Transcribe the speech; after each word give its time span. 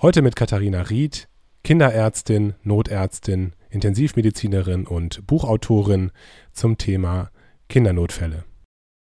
Heute 0.00 0.22
mit 0.22 0.36
Katharina 0.36 0.82
Ried, 0.82 1.28
Kinderärztin, 1.64 2.54
Notärztin, 2.62 3.54
Intensivmedizinerin 3.68 4.86
und 4.86 5.26
Buchautorin 5.26 6.12
zum 6.52 6.78
Thema 6.78 7.32
Kindernotfälle. 7.68 8.44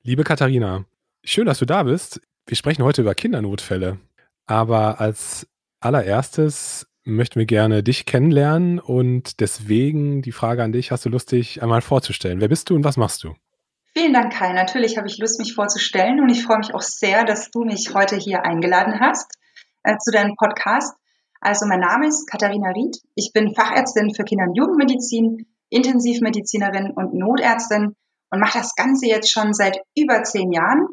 Liebe 0.03 0.23
Katharina, 0.23 0.85
schön, 1.25 1.47
dass 1.47 1.59
du 1.59 1.65
da 1.65 1.83
bist. 1.83 2.21
Wir 2.45 2.55
sprechen 2.55 2.85
heute 2.85 3.01
über 3.01 3.13
Kindernotfälle. 3.13 3.97
Aber 4.45 5.01
als 5.01 5.49
allererstes 5.81 6.87
möchten 7.03 7.39
wir 7.39 7.45
gerne 7.45 7.83
dich 7.83 8.05
kennenlernen 8.05 8.79
und 8.79 9.41
deswegen 9.41 10.21
die 10.21 10.31
Frage 10.31 10.63
an 10.63 10.71
dich, 10.71 10.91
hast 10.91 11.03
du 11.03 11.09
Lust, 11.09 11.33
dich 11.33 11.61
einmal 11.61 11.81
vorzustellen? 11.81 12.39
Wer 12.39 12.47
bist 12.47 12.69
du 12.69 12.75
und 12.75 12.85
was 12.85 12.95
machst 12.95 13.25
du? 13.25 13.35
Vielen 13.93 14.13
Dank, 14.13 14.31
Kai. 14.31 14.53
Natürlich 14.53 14.97
habe 14.97 15.07
ich 15.07 15.17
Lust, 15.17 15.39
mich 15.39 15.55
vorzustellen 15.55 16.21
und 16.21 16.29
ich 16.29 16.45
freue 16.45 16.59
mich 16.59 16.73
auch 16.73 16.81
sehr, 16.81 17.25
dass 17.25 17.51
du 17.51 17.65
mich 17.65 17.93
heute 17.93 18.15
hier 18.15 18.45
eingeladen 18.45 19.01
hast 19.01 19.38
äh, 19.89 19.97
zu 19.97 20.11
deinem 20.11 20.35
Podcast. 20.35 20.95
Also 21.41 21.65
mein 21.65 21.79
Name 21.79 22.07
ist 22.07 22.29
Katharina 22.29 22.69
Ried. 22.71 22.97
Ich 23.15 23.31
bin 23.33 23.55
Fachärztin 23.55 24.13
für 24.13 24.23
Kinder- 24.23 24.45
und 24.45 24.55
Jugendmedizin, 24.55 25.47
Intensivmedizinerin 25.69 26.91
und 26.91 27.13
Notärztin 27.13 27.95
und 28.29 28.39
mache 28.39 28.59
das 28.59 28.75
Ganze 28.75 29.07
jetzt 29.07 29.31
schon 29.31 29.53
seit 29.53 29.79
über 29.95 30.23
zehn 30.23 30.51
Jahren. 30.51 30.87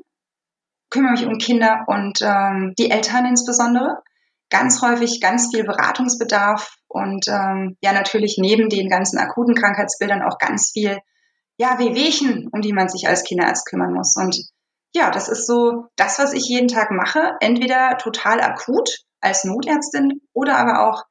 Kümmere 0.91 1.13
mich 1.13 1.27
um 1.27 1.39
Kinder 1.39 1.85
und 1.89 2.21
ähm, 2.23 2.75
die 2.79 2.91
Eltern 2.91 3.27
insbesondere. 3.27 4.03
Ganz 4.49 4.81
häufig 4.81 5.21
ganz 5.21 5.51
viel 5.53 5.65
Beratungsbedarf 5.65 6.77
und 6.87 7.27
ähm, 7.27 7.77
ja 7.83 7.93
natürlich 7.93 8.37
neben 8.39 8.69
den 8.69 8.89
ganzen 8.89 9.19
akuten 9.19 9.57
Krankheitsbildern 9.57 10.23
auch 10.23 10.39
ganz 10.39 10.71
viel 10.71 10.99
ja 11.59 11.79
Wehwehchen, 11.81 12.49
um 12.53 12.61
die 12.61 12.73
man 12.73 12.89
sich 12.89 13.09
als 13.09 13.25
Kinderarzt 13.25 13.67
kümmern 13.67 13.93
muss. 13.93 14.15
Und 14.17 14.39
ja, 14.97 15.11
das 15.11 15.29
ist 15.29 15.47
so 15.47 15.89
das, 15.97 16.19
was 16.19 16.33
ich 16.33 16.49
jeden 16.49 16.69
Tag 16.69 16.91
mache. 16.91 17.33
Entweder 17.41 17.99
total 17.99 18.41
akut 18.41 19.05
als 19.21 19.45
Notärztin 19.45 20.23
oder 20.33 20.57
aber 20.57 20.89
auch 20.89 21.05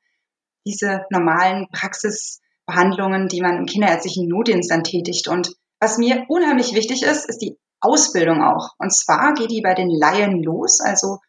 diese 0.65 1.05
normalen 1.11 1.67
Praxisbehandlungen, 1.71 3.27
die 3.27 3.41
man 3.41 3.57
im 3.57 3.65
kinderärztlichen 3.65 4.27
Notdienst 4.27 4.71
dann 4.71 4.83
tätigt. 4.83 5.27
Und 5.27 5.55
was 5.79 5.99
mir 5.99 6.25
unheimlich 6.27 6.73
wichtig 6.73 7.03
ist, 7.03 7.29
ist 7.29 7.41
die 7.41 7.59
Ausbildung 7.79 8.41
auch. 8.41 8.71
Und 8.79 8.91
zwar 8.91 9.33
geht 9.33 9.51
die 9.51 9.61
bei 9.61 9.75
den 9.75 9.91
Laien 9.91 10.41
los, 10.41 10.79
also 10.81 11.19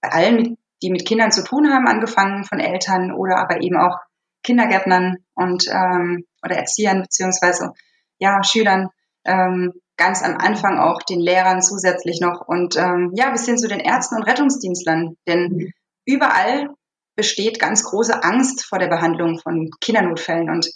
bei 0.00 0.10
allen, 0.10 0.56
die 0.82 0.90
mit 0.90 1.04
Kindern 1.04 1.32
zu 1.32 1.42
tun 1.42 1.72
haben, 1.72 1.88
angefangen 1.88 2.44
von 2.44 2.60
Eltern 2.60 3.12
oder 3.12 3.38
aber 3.38 3.60
eben 3.60 3.76
auch 3.76 3.98
Kindergärtnern 4.44 5.16
und 5.34 5.66
ähm, 5.68 6.26
oder 6.44 6.56
Erziehern 6.56 7.02
beziehungsweise 7.02 7.72
ja 8.18 8.44
Schülern 8.44 8.90
ähm, 9.24 9.72
ganz 9.96 10.22
am 10.22 10.36
Anfang 10.36 10.78
auch 10.78 11.02
den 11.02 11.20
Lehrern 11.20 11.62
zusätzlich 11.62 12.20
noch 12.20 12.46
und 12.46 12.76
ähm, 12.76 13.12
ja, 13.14 13.30
bis 13.30 13.46
hin 13.46 13.58
zu 13.58 13.68
den 13.68 13.80
Ärzten 13.80 14.16
und 14.16 14.24
Rettungsdienstlern. 14.24 15.16
Denn 15.26 15.72
überall 16.04 16.70
besteht 17.16 17.60
ganz 17.60 17.84
große 17.84 18.22
Angst 18.22 18.64
vor 18.64 18.78
der 18.78 18.88
Behandlung 18.88 19.38
von 19.38 19.70
Kindernotfällen 19.80 20.50
und 20.50 20.68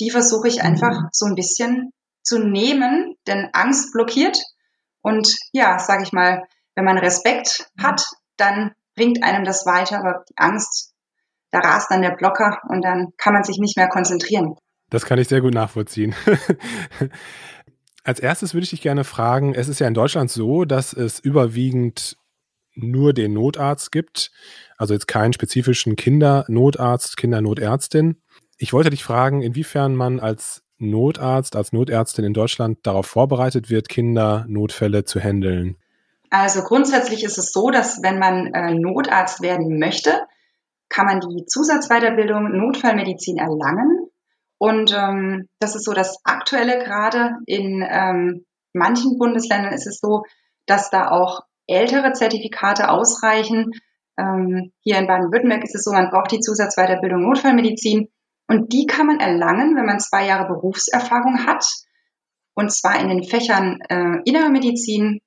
die 0.00 0.10
versuche 0.10 0.48
ich 0.48 0.62
einfach 0.62 1.02
mhm. 1.02 1.08
so 1.12 1.26
ein 1.26 1.34
bisschen 1.34 1.92
zu 2.22 2.38
nehmen, 2.38 3.14
denn 3.26 3.50
Angst 3.52 3.92
blockiert 3.92 4.38
und 5.02 5.36
ja, 5.52 5.78
sage 5.78 6.02
ich 6.02 6.12
mal, 6.12 6.42
wenn 6.74 6.84
man 6.84 6.98
Respekt 6.98 7.68
hat, 7.80 8.04
dann 8.36 8.72
bringt 8.96 9.22
einem 9.22 9.44
das 9.44 9.66
weiter, 9.66 9.98
aber 9.98 10.24
die 10.28 10.36
Angst, 10.36 10.92
da 11.50 11.60
rast 11.60 11.90
dann 11.90 12.02
der 12.02 12.16
Blocker 12.16 12.60
und 12.68 12.82
dann 12.82 13.12
kann 13.16 13.34
man 13.34 13.44
sich 13.44 13.58
nicht 13.58 13.76
mehr 13.76 13.88
konzentrieren. 13.88 14.56
Das 14.90 15.04
kann 15.04 15.18
ich 15.18 15.28
sehr 15.28 15.40
gut 15.40 15.54
nachvollziehen. 15.54 16.14
Als 18.04 18.20
erstes 18.20 18.52
würde 18.52 18.64
ich 18.64 18.70
dich 18.70 18.82
gerne 18.82 19.02
fragen, 19.02 19.54
es 19.54 19.68
ist 19.68 19.80
ja 19.80 19.88
in 19.88 19.94
Deutschland 19.94 20.30
so, 20.30 20.66
dass 20.66 20.92
es 20.92 21.18
überwiegend 21.18 22.18
nur 22.74 23.14
den 23.14 23.32
Notarzt 23.32 23.92
gibt, 23.92 24.30
also 24.76 24.92
jetzt 24.92 25.08
keinen 25.08 25.32
spezifischen 25.32 25.96
Kindernotarzt, 25.96 27.16
Kindernotärztin. 27.16 28.20
Ich 28.58 28.72
wollte 28.72 28.90
dich 28.90 29.02
fragen, 29.04 29.42
inwiefern 29.42 29.96
man 29.96 30.20
als 30.20 30.62
Notarzt, 30.78 31.56
als 31.56 31.72
Notärztin 31.72 32.24
in 32.24 32.34
Deutschland 32.34 32.78
darauf 32.82 33.06
vorbereitet 33.06 33.70
wird, 33.70 33.88
Kindernotfälle 33.88 35.04
zu 35.04 35.20
handeln. 35.20 35.76
Also 36.30 36.62
grundsätzlich 36.62 37.24
ist 37.24 37.38
es 37.38 37.52
so, 37.52 37.70
dass 37.70 38.02
wenn 38.02 38.18
man 38.18 38.52
äh, 38.52 38.74
Notarzt 38.74 39.40
werden 39.40 39.78
möchte, 39.78 40.10
kann 40.88 41.06
man 41.06 41.20
die 41.20 41.46
Zusatzweiterbildung 41.46 42.56
Notfallmedizin 42.56 43.38
erlangen. 43.38 44.08
Und 44.58 44.92
ähm, 44.92 45.48
das 45.58 45.74
ist 45.74 45.84
so 45.84 45.92
das 45.92 46.18
Aktuelle 46.24 46.78
gerade. 46.78 47.32
In 47.46 47.86
ähm, 47.88 48.44
manchen 48.72 49.18
Bundesländern 49.18 49.72
ist 49.72 49.86
es 49.86 49.98
so, 50.00 50.22
dass 50.66 50.90
da 50.90 51.10
auch 51.10 51.42
ältere 51.66 52.12
Zertifikate 52.12 52.88
ausreichen. 52.90 53.72
Ähm, 54.18 54.72
hier 54.80 54.98
in 54.98 55.06
Baden-Württemberg 55.06 55.64
ist 55.64 55.74
es 55.74 55.84
so, 55.84 55.92
man 55.92 56.10
braucht 56.10 56.32
die 56.32 56.40
Zusatzweiterbildung 56.40 57.22
Notfallmedizin. 57.22 58.08
Und 58.46 58.72
die 58.72 58.86
kann 58.86 59.06
man 59.06 59.20
erlangen, 59.20 59.74
wenn 59.76 59.86
man 59.86 60.00
zwei 60.00 60.26
Jahre 60.26 60.46
Berufserfahrung 60.46 61.46
hat. 61.46 61.64
Und 62.54 62.72
zwar 62.72 63.00
in 63.00 63.08
den 63.08 63.24
Fächern 63.24 63.80
äh, 63.88 64.20
Innere 64.24 64.50
Medizin, 64.50 65.20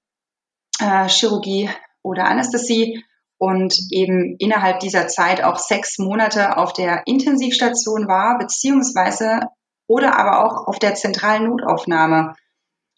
äh, 0.79 1.07
Chirurgie 1.09 1.69
oder 2.03 2.25
Anästhesie 2.25 3.03
und 3.37 3.75
eben 3.91 4.35
innerhalb 4.39 4.79
dieser 4.79 5.07
Zeit 5.07 5.43
auch 5.43 5.57
sechs 5.57 5.97
Monate 5.99 6.57
auf 6.57 6.73
der 6.73 7.03
Intensivstation 7.05 8.07
war, 8.07 8.37
beziehungsweise 8.37 9.41
oder 9.87 10.17
aber 10.17 10.45
auch 10.45 10.67
auf 10.67 10.79
der 10.79 10.95
zentralen 10.95 11.45
Notaufnahme. 11.45 12.35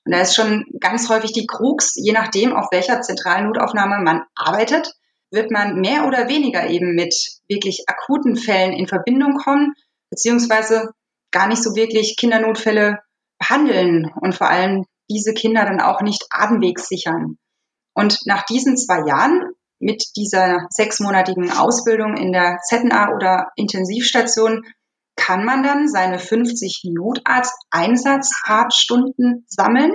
Und 0.06 0.14
da 0.14 0.22
ist 0.22 0.36
schon 0.36 0.66
ganz 0.80 1.10
häufig 1.10 1.34
die 1.34 1.46
Krux, 1.46 1.94
je 1.96 2.14
nachdem, 2.14 2.56
auf 2.56 2.68
welcher 2.72 3.02
zentralen 3.02 3.48
Notaufnahme 3.48 4.04
man 4.04 4.24
arbeitet, 4.36 4.94
wird 5.32 5.52
man 5.52 5.76
mehr 5.80 6.08
oder 6.08 6.28
weniger 6.28 6.68
eben 6.70 6.96
mit 6.96 7.14
wirklich 7.48 7.84
akuten 7.88 8.36
Fällen 8.36 8.74
in 8.74 8.88
Verbindung 8.88 9.38
kommen, 9.38 9.74
beziehungsweise 10.10 10.92
gar 11.32 11.48
nicht 11.48 11.62
so 11.62 11.76
wirklich 11.76 12.18
Kindernotfälle 12.18 13.00
behandeln 13.38 14.12
und 14.20 14.34
vor 14.34 14.50
allem 14.50 14.86
diese 15.10 15.34
Kinder 15.34 15.66
dann 15.66 15.82
auch 15.82 16.02
nicht 16.02 16.26
atemwegs 16.32 16.88
sichern. 16.88 17.38
Und 17.94 18.20
nach 18.26 18.44
diesen 18.46 18.78
zwei 18.78 19.08
Jahren 19.08 19.44
mit 19.80 20.16
dieser 20.16 20.68
sechsmonatigen 20.70 21.52
Ausbildung 21.52 22.16
in 22.18 22.32
der 22.32 22.60
ZNA 22.68 23.16
oder 23.16 23.48
Intensivstation 23.56 24.64
kann 25.16 25.44
man 25.44 25.64
dann 25.64 25.90
seine 25.90 26.20
50 26.20 26.84
Notarzt-Einsatzfahrtstunden 26.86 29.46
sammeln. 29.48 29.94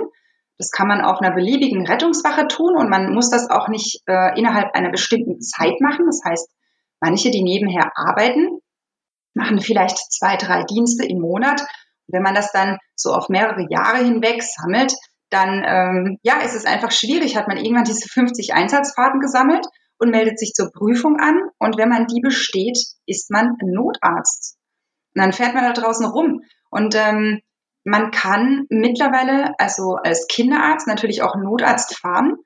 Das 0.57 0.71
kann 0.71 0.87
man 0.87 1.01
auf 1.01 1.19
einer 1.19 1.35
beliebigen 1.35 1.85
Rettungswache 1.85 2.47
tun 2.47 2.77
und 2.77 2.89
man 2.89 3.13
muss 3.13 3.29
das 3.29 3.49
auch 3.49 3.67
nicht 3.67 4.01
äh, 4.07 4.39
innerhalb 4.39 4.73
einer 4.75 4.91
bestimmten 4.91 5.41
Zeit 5.41 5.81
machen. 5.81 6.05
Das 6.05 6.21
heißt, 6.23 6.49
manche, 7.01 7.29
die 7.31 7.43
nebenher 7.43 7.91
arbeiten, 7.95 8.59
machen 9.33 9.59
vielleicht 9.59 9.97
zwei, 10.13 10.37
drei 10.37 10.63
Dienste 10.63 11.05
im 11.05 11.19
Monat. 11.19 11.65
wenn 12.07 12.21
man 12.21 12.35
das 12.35 12.51
dann 12.51 12.77
so 12.95 13.13
auf 13.13 13.29
mehrere 13.29 13.65
Jahre 13.67 13.97
hinweg 13.97 14.43
sammelt, 14.43 14.93
dann 15.35 15.63
ähm, 15.65 16.17
ja, 16.23 16.39
ist 16.41 16.55
es 16.55 16.65
einfach 16.65 16.91
schwierig. 16.91 17.35
Hat 17.35 17.47
man 17.47 17.57
irgendwann 17.57 17.83
diese 17.83 18.07
50 18.07 18.53
Einsatzfahrten 18.53 19.19
gesammelt 19.19 19.65
und 19.97 20.09
meldet 20.09 20.39
sich 20.39 20.53
zur 20.53 20.71
Prüfung 20.71 21.17
an. 21.19 21.37
Und 21.59 21.77
wenn 21.77 21.89
man 21.89 22.07
die 22.07 22.21
besteht, 22.21 22.77
ist 23.05 23.31
man 23.31 23.57
Notarzt. 23.61 24.57
Und 25.13 25.21
dann 25.21 25.33
fährt 25.33 25.53
man 25.53 25.63
da 25.65 25.73
draußen 25.73 26.05
rum. 26.05 26.41
Und 26.69 26.95
ähm, 26.95 27.41
man 27.83 28.11
kann 28.11 28.65
mittlerweile, 28.69 29.53
also 29.59 29.95
als 29.95 30.27
Kinderarzt, 30.27 30.87
natürlich 30.87 31.21
auch 31.21 31.35
Notarzt 31.35 31.97
fahren. 31.97 32.37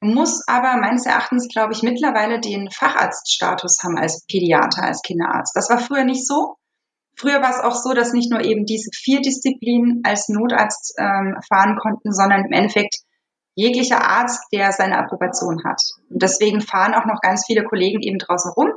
muss 0.00 0.48
aber 0.48 0.76
meines 0.78 1.04
Erachtens, 1.04 1.48
glaube 1.48 1.74
ich, 1.74 1.82
mittlerweile 1.82 2.40
den 2.40 2.70
Facharztstatus 2.70 3.78
haben 3.84 3.98
als 3.98 4.24
Pädiater, 4.26 4.82
als 4.82 5.02
Kinderarzt. 5.02 5.54
Das 5.54 5.68
war 5.68 5.78
früher 5.78 6.04
nicht 6.04 6.26
so. 6.26 6.56
Früher 7.20 7.42
war 7.42 7.50
es 7.50 7.60
auch 7.60 7.74
so, 7.74 7.92
dass 7.92 8.14
nicht 8.14 8.30
nur 8.30 8.40
eben 8.40 8.64
diese 8.64 8.90
vier 8.94 9.20
Disziplinen 9.20 10.00
als 10.04 10.30
Notarzt 10.30 10.94
ähm, 10.98 11.36
fahren 11.46 11.76
konnten, 11.76 12.12
sondern 12.12 12.46
im 12.46 12.52
Endeffekt 12.52 12.96
jeglicher 13.54 14.00
Arzt, 14.02 14.46
der 14.54 14.72
seine 14.72 14.96
Approbation 14.96 15.62
hat. 15.64 15.82
Und 16.08 16.22
deswegen 16.22 16.62
fahren 16.62 16.94
auch 16.94 17.04
noch 17.04 17.20
ganz 17.20 17.44
viele 17.46 17.64
Kollegen 17.64 18.00
eben 18.00 18.18
draußen 18.18 18.52
rum, 18.52 18.72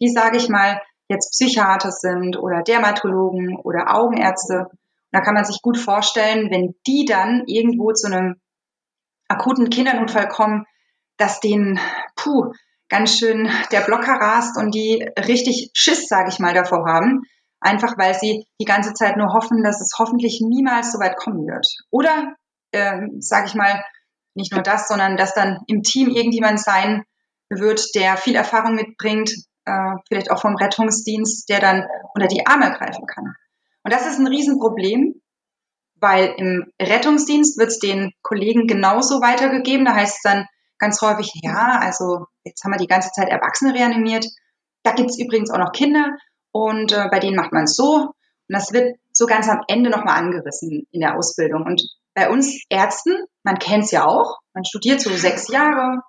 die, 0.00 0.08
sage 0.10 0.36
ich 0.36 0.48
mal, 0.48 0.80
jetzt 1.08 1.32
Psychiater 1.32 1.90
sind 1.90 2.38
oder 2.38 2.62
Dermatologen 2.62 3.56
oder 3.56 3.96
Augenärzte. 3.96 4.68
Und 4.68 4.78
da 5.10 5.20
kann 5.20 5.34
man 5.34 5.44
sich 5.44 5.60
gut 5.60 5.76
vorstellen, 5.76 6.52
wenn 6.52 6.76
die 6.86 7.04
dann 7.04 7.42
irgendwo 7.46 7.92
zu 7.92 8.06
einem 8.06 8.36
akuten 9.26 9.70
Kindernotfall 9.70 10.28
kommen, 10.28 10.66
dass 11.16 11.40
denen, 11.40 11.80
puh, 12.14 12.52
ganz 12.88 13.18
schön 13.18 13.50
der 13.72 13.80
Blocker 13.80 14.12
rast 14.12 14.56
und 14.56 14.72
die 14.72 15.04
richtig 15.18 15.70
Schiss, 15.74 16.06
sage 16.06 16.28
ich 16.28 16.38
mal, 16.38 16.54
davor 16.54 16.86
haben. 16.86 17.22
Einfach 17.62 17.96
weil 17.96 18.14
sie 18.14 18.44
die 18.60 18.64
ganze 18.64 18.92
Zeit 18.92 19.16
nur 19.16 19.32
hoffen, 19.32 19.62
dass 19.62 19.80
es 19.80 19.92
hoffentlich 19.98 20.40
niemals 20.42 20.92
so 20.92 20.98
weit 20.98 21.16
kommen 21.16 21.46
wird. 21.46 21.66
Oder, 21.90 22.34
äh, 22.72 23.02
sage 23.20 23.46
ich 23.46 23.54
mal, 23.54 23.84
nicht 24.34 24.52
nur 24.52 24.62
das, 24.62 24.88
sondern 24.88 25.16
dass 25.16 25.34
dann 25.34 25.60
im 25.68 25.82
Team 25.82 26.08
irgendjemand 26.08 26.58
sein 26.58 27.04
wird, 27.50 27.94
der 27.94 28.16
viel 28.16 28.34
Erfahrung 28.34 28.74
mitbringt, 28.74 29.30
äh, 29.64 29.92
vielleicht 30.08 30.30
auch 30.30 30.40
vom 30.40 30.56
Rettungsdienst, 30.56 31.48
der 31.48 31.60
dann 31.60 31.86
unter 32.14 32.26
die 32.26 32.46
Arme 32.46 32.72
greifen 32.72 33.06
kann. 33.06 33.34
Und 33.84 33.92
das 33.92 34.06
ist 34.06 34.18
ein 34.18 34.26
Riesenproblem, 34.26 35.20
weil 36.00 36.34
im 36.38 36.72
Rettungsdienst 36.80 37.58
wird 37.58 37.68
es 37.68 37.78
den 37.78 38.12
Kollegen 38.22 38.66
genauso 38.66 39.20
weitergegeben. 39.20 39.84
Da 39.84 39.94
heißt 39.94 40.16
es 40.16 40.22
dann 40.22 40.46
ganz 40.78 41.00
häufig, 41.00 41.30
ja, 41.42 41.78
also 41.80 42.26
jetzt 42.42 42.64
haben 42.64 42.72
wir 42.72 42.78
die 42.78 42.88
ganze 42.88 43.12
Zeit 43.12 43.28
Erwachsene 43.28 43.72
reanimiert. 43.72 44.26
Da 44.82 44.92
gibt 44.92 45.10
es 45.10 45.18
übrigens 45.18 45.50
auch 45.50 45.58
noch 45.58 45.70
Kinder 45.70 46.16
und 46.52 46.92
äh, 46.92 47.08
bei 47.10 47.18
denen 47.18 47.36
macht 47.36 47.52
man 47.52 47.64
es 47.64 47.74
so. 47.74 47.94
Und 47.94 48.14
das 48.48 48.72
wird 48.72 48.96
so 49.12 49.26
ganz 49.26 49.48
am 49.48 49.62
Ende 49.68 49.90
nochmal 49.90 50.18
angerissen 50.18 50.86
in 50.90 51.00
der 51.00 51.16
Ausbildung. 51.16 51.64
Und 51.64 51.82
bei 52.14 52.30
uns 52.30 52.64
Ärzten, 52.68 53.14
man 53.42 53.58
kennt 53.58 53.84
es 53.84 53.90
ja 53.90 54.06
auch, 54.06 54.38
man 54.54 54.64
studiert 54.64 55.00
so 55.00 55.10
sechs 55.10 55.48
Jahre, 55.48 56.02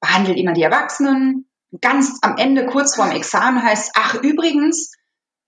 behandelt 0.00 0.38
immer 0.38 0.52
die 0.52 0.62
Erwachsenen. 0.62 1.48
Ganz 1.80 2.18
am 2.22 2.36
Ende, 2.36 2.66
kurz 2.66 2.94
vorm 2.96 3.10
Examen 3.10 3.62
heißt, 3.62 3.92
ach 3.94 4.14
übrigens, 4.22 4.92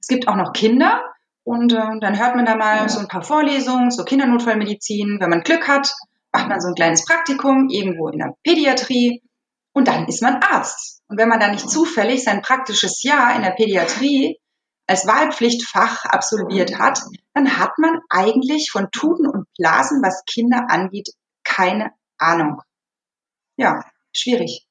es 0.01 0.09
gibt 0.09 0.29
auch 0.29 0.37
noch 0.37 0.53
Kinder. 0.53 1.03
Und 1.45 1.73
äh, 1.73 2.01
dann 2.01 2.19
hört 2.19 2.35
man 2.35 2.45
da 2.45 2.57
mal 2.57 2.89
so 2.89 2.99
ein 2.99 3.09
paar 3.09 3.23
Vorlesungen 3.23 3.91
zur 3.91 4.05
Kindernotfallmedizin. 4.05 5.19
Wenn 5.21 5.31
man 5.31 5.43
Glück 5.43 5.69
hat, 5.69 5.95
macht 6.33 6.49
man 6.49 6.61
so 6.61 6.69
ein 6.69 6.75
kleines 6.75 7.05
Praktikum 7.05 7.69
irgendwo 7.69 8.09
in 8.09 8.19
der 8.19 8.35
Pädiatrie 8.43 9.23
und 9.77 9.89
dann 9.89 10.07
ist 10.09 10.23
man 10.23 10.37
Arzt. 10.37 11.03
Und 11.07 11.19
wenn 11.19 11.29
man 11.29 11.39
dann 11.39 11.51
nicht 11.51 11.69
zufällig 11.69 12.25
sein 12.25 12.41
praktisches 12.41 13.03
Jahr 13.03 13.37
in 13.37 13.43
der 13.43 13.51
Pädiatrie 13.51 14.41
als 14.87 15.07
Wahlpflichtfach 15.07 16.07
absolviert 16.07 16.79
hat, 16.79 17.03
dann 17.35 17.59
hat 17.59 17.73
man 17.77 18.01
eigentlich 18.09 18.71
von 18.71 18.89
Tuten 18.91 19.27
und 19.27 19.47
Blasen, 19.59 20.01
was 20.03 20.25
Kinder 20.25 20.71
angeht, 20.71 21.11
keine 21.45 21.91
Ahnung. 22.17 22.63
Ja, 23.59 23.85
schwierig. 24.15 24.67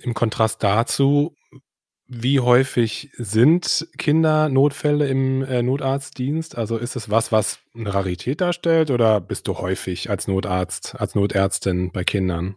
Im 0.00 0.12
Kontrast 0.12 0.60
dazu, 0.64 1.36
wie 2.08 2.40
häufig 2.40 3.12
sind 3.16 3.86
Kindernotfälle 3.96 5.06
im 5.06 5.44
äh, 5.44 5.62
Notarztdienst? 5.62 6.58
Also 6.58 6.78
ist 6.78 6.96
es 6.96 7.10
was, 7.10 7.30
was 7.30 7.60
eine 7.76 7.94
Rarität 7.94 8.40
darstellt 8.40 8.90
oder 8.90 9.20
bist 9.20 9.46
du 9.46 9.58
häufig 9.58 10.10
als 10.10 10.26
Notarzt, 10.26 10.96
als 10.98 11.14
Notärztin 11.14 11.92
bei 11.92 12.02
Kindern? 12.02 12.56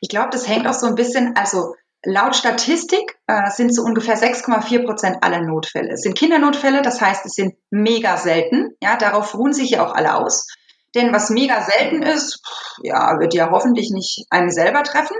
Ich 0.00 0.08
glaube, 0.08 0.30
das 0.30 0.48
hängt 0.48 0.66
auch 0.66 0.74
so 0.74 0.86
ein 0.86 0.94
bisschen, 0.94 1.36
also 1.36 1.74
Laut 2.04 2.34
Statistik 2.34 3.18
äh, 3.26 3.50
sind 3.50 3.74
so 3.74 3.82
ungefähr 3.82 4.16
6,4 4.16 4.86
Prozent 4.86 5.18
aller 5.20 5.42
Notfälle. 5.42 5.92
Es 5.92 6.00
sind 6.00 6.16
Kindernotfälle, 6.16 6.80
das 6.80 7.00
heißt, 7.00 7.26
es 7.26 7.34
sind 7.34 7.54
mega 7.70 8.16
selten. 8.16 8.70
Ja, 8.80 8.96
darauf 8.96 9.34
ruhen 9.34 9.52
sich 9.52 9.70
ja 9.70 9.84
auch 9.84 9.94
alle 9.94 10.14
aus. 10.14 10.46
Denn 10.94 11.12
was 11.12 11.28
mega 11.28 11.60
selten 11.62 12.02
ist, 12.02 12.40
ja, 12.82 13.18
wird 13.20 13.34
ja 13.34 13.50
hoffentlich 13.50 13.90
nicht 13.90 14.24
einen 14.30 14.50
selber 14.50 14.82
treffen, 14.82 15.16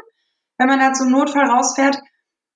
wenn 0.56 0.68
man 0.68 0.80
da 0.80 0.94
zum 0.94 1.10
Notfall 1.10 1.50
rausfährt. 1.50 1.98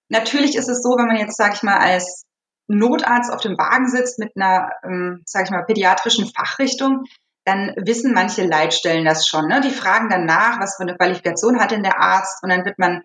Natürlich 0.09 0.56
ist 0.56 0.69
es 0.69 0.82
so, 0.82 0.97
wenn 0.97 1.06
man 1.06 1.19
jetzt, 1.19 1.37
sag 1.37 1.55
ich 1.55 1.62
mal, 1.62 1.77
als 1.79 2.25
Notarzt 2.67 3.31
auf 3.31 3.43
dem 3.43 3.59
Wagen 3.59 3.88
sitzt 3.88 4.19
mit 4.19 4.32
einer, 4.37 4.70
ähm, 4.85 5.23
sag 5.27 5.44
ich 5.44 5.50
mal, 5.50 5.67
pädiatrischen 5.67 6.32
Fachrichtung, 6.35 7.05
dann 7.44 7.75
wissen 7.76 8.14
manche 8.14 8.44
Leitstellen 8.44 9.05
das 9.05 9.26
schon. 9.26 9.46
Ne? 9.46 9.61
Die 9.61 9.70
fragen 9.70 10.08
dann 10.08 10.25
nach, 10.25 10.61
was 10.61 10.76
für 10.76 10.82
eine 10.82 10.96
Qualifikation 10.96 11.61
hat 11.61 11.70
denn 11.70 11.82
der 11.82 12.00
Arzt? 12.00 12.43
Und 12.43 12.50
dann 12.50 12.64
wird 12.64 12.79
man 12.79 13.02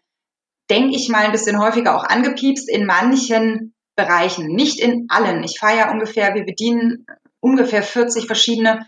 denke 0.70 0.96
ich 0.96 1.10
mal, 1.10 1.26
ein 1.26 1.32
bisschen 1.32 1.60
häufiger 1.60 1.96
auch 1.96 2.04
angepiepst 2.04 2.70
in 2.70 2.86
manchen 2.86 3.74
Bereichen, 3.96 4.48
nicht 4.48 4.80
in 4.80 5.08
allen. 5.10 5.44
Ich 5.44 5.60
fahre 5.60 5.78
ja 5.78 5.92
ungefähr, 5.92 6.36
wir 6.36 6.46
bedienen 6.46 7.06
ungefähr 7.40 7.84
40 7.84 8.28
verschiedene 8.28 8.86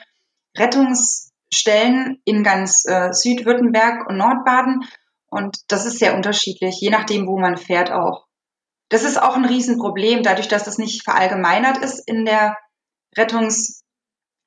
Rettungsstellen 0.57 2.21
in 2.23 2.43
ganz 2.43 2.85
äh, 2.85 3.11
Südwürttemberg 3.11 4.07
und 4.07 4.17
Nordbaden. 4.17 4.81
Und 5.29 5.57
das 5.69 5.85
ist 5.85 5.99
sehr 5.99 6.15
unterschiedlich, 6.15 6.77
je 6.79 6.89
nachdem, 6.89 7.27
wo 7.27 7.39
man 7.39 7.57
fährt 7.57 7.91
auch. 7.91 8.25
Das 8.89 9.03
ist 9.03 9.21
auch 9.21 9.35
ein 9.35 9.45
Riesenproblem, 9.45 10.23
dadurch, 10.23 10.49
dass 10.49 10.65
das 10.65 10.77
nicht 10.77 11.03
verallgemeinert 11.03 11.77
ist 11.77 12.05
in 12.07 12.25
der 12.25 12.57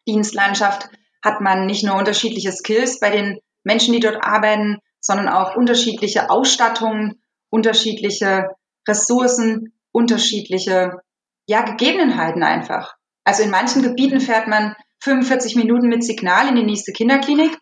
Rettungsdienstlandschaft, 0.07 0.91
hat 1.23 1.41
man 1.41 1.67
nicht 1.67 1.85
nur 1.85 1.97
unterschiedliche 1.97 2.53
Skills 2.53 3.01
bei 3.01 3.11
den 3.11 3.39
Menschen, 3.63 3.95
die 3.95 4.01
dort 4.01 4.23
arbeiten, 4.23 4.79
sondern 5.01 5.29
auch 5.29 5.57
unterschiedliche 5.57 6.31
Ausstattungen 6.31 7.21
unterschiedliche 7.51 8.49
Ressourcen, 8.89 9.73
unterschiedliche 9.93 11.01
ja, 11.47 11.63
Gegebenheiten 11.63 12.43
einfach. 12.43 12.97
Also 13.23 13.45
in 13.45 13.51
manchen 13.51 13.83
Gebieten 13.83 14.21
fährt 14.21 14.49
man 14.49 14.75
45 15.01 15.55
Minuten 15.55 15.89
mit 15.89 16.03
Signal 16.03 16.49
in 16.49 16.57
die 16.57 16.65
nächste 16.65 16.93
Kinderklinik 16.93 17.57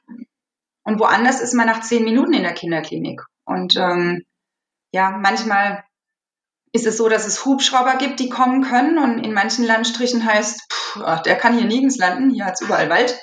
und 0.84 0.98
woanders 0.98 1.40
ist 1.40 1.52
man 1.52 1.66
nach 1.66 1.82
10 1.82 2.04
Minuten 2.04 2.32
in 2.32 2.42
der 2.42 2.54
Kinderklinik. 2.54 3.20
Und 3.44 3.76
ähm, 3.76 4.24
ja, 4.92 5.10
manchmal 5.10 5.84
ist 6.72 6.86
es 6.86 6.96
so, 6.96 7.08
dass 7.08 7.26
es 7.26 7.44
Hubschrauber 7.44 7.96
gibt, 7.96 8.18
die 8.18 8.30
kommen 8.30 8.62
können 8.62 8.98
und 8.98 9.18
in 9.18 9.34
manchen 9.34 9.64
Landstrichen 9.64 10.24
heißt, 10.24 10.60
pff, 10.72 11.00
ach, 11.04 11.22
der 11.22 11.36
kann 11.36 11.56
hier 11.56 11.66
nirgends 11.66 11.98
landen, 11.98 12.30
hier 12.30 12.46
hat 12.46 12.54
es 12.54 12.62
überall 12.62 12.88
Wald. 12.88 13.18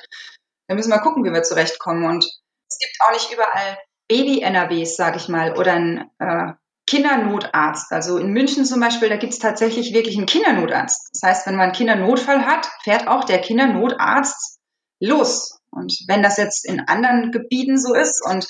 Da 0.68 0.76
müssen 0.76 0.92
wir 0.92 1.00
gucken, 1.00 1.24
wie 1.26 1.34
wir 1.34 1.42
zurechtkommen. 1.42 2.06
Und 2.06 2.24
es 2.24 2.78
gibt 2.78 2.96
auch 3.02 3.12
nicht 3.12 3.34
überall 3.34 3.78
Baby-NRWs, 4.08 4.96
sage 4.96 5.18
ich 5.18 5.30
mal, 5.30 5.58
oder 5.58 5.74
ein 5.74 6.12
äh, 6.20 6.54
Kindernotarzt. 6.88 7.92
Also 7.92 8.18
in 8.18 8.32
München 8.32 8.66
zum 8.66 8.80
Beispiel, 8.80 9.10
da 9.10 9.18
gibt 9.18 9.34
es 9.34 9.40
tatsächlich 9.40 9.94
wirklich 9.94 10.18
einen 10.18 10.28
Kindernotarzt. 10.28 11.10
Das 11.14 11.28
heißt, 11.28 11.48
wenn 11.48 11.56
man 11.56 11.66
einen 11.66 11.74
Kindernotfall 11.74 12.46
hat, 12.46 12.68
fährt 12.84 13.08
auch 13.08 13.24
der 13.24 13.42
Kindernotarzt 13.42 14.60
los. 15.00 15.60
Und 15.72 15.94
wenn 16.08 16.22
das 16.22 16.38
jetzt 16.38 16.66
in 16.66 16.82
anderen 16.82 17.32
Gebieten 17.32 17.80
so 17.80 17.96
ist 17.96 18.24
und 18.24 18.48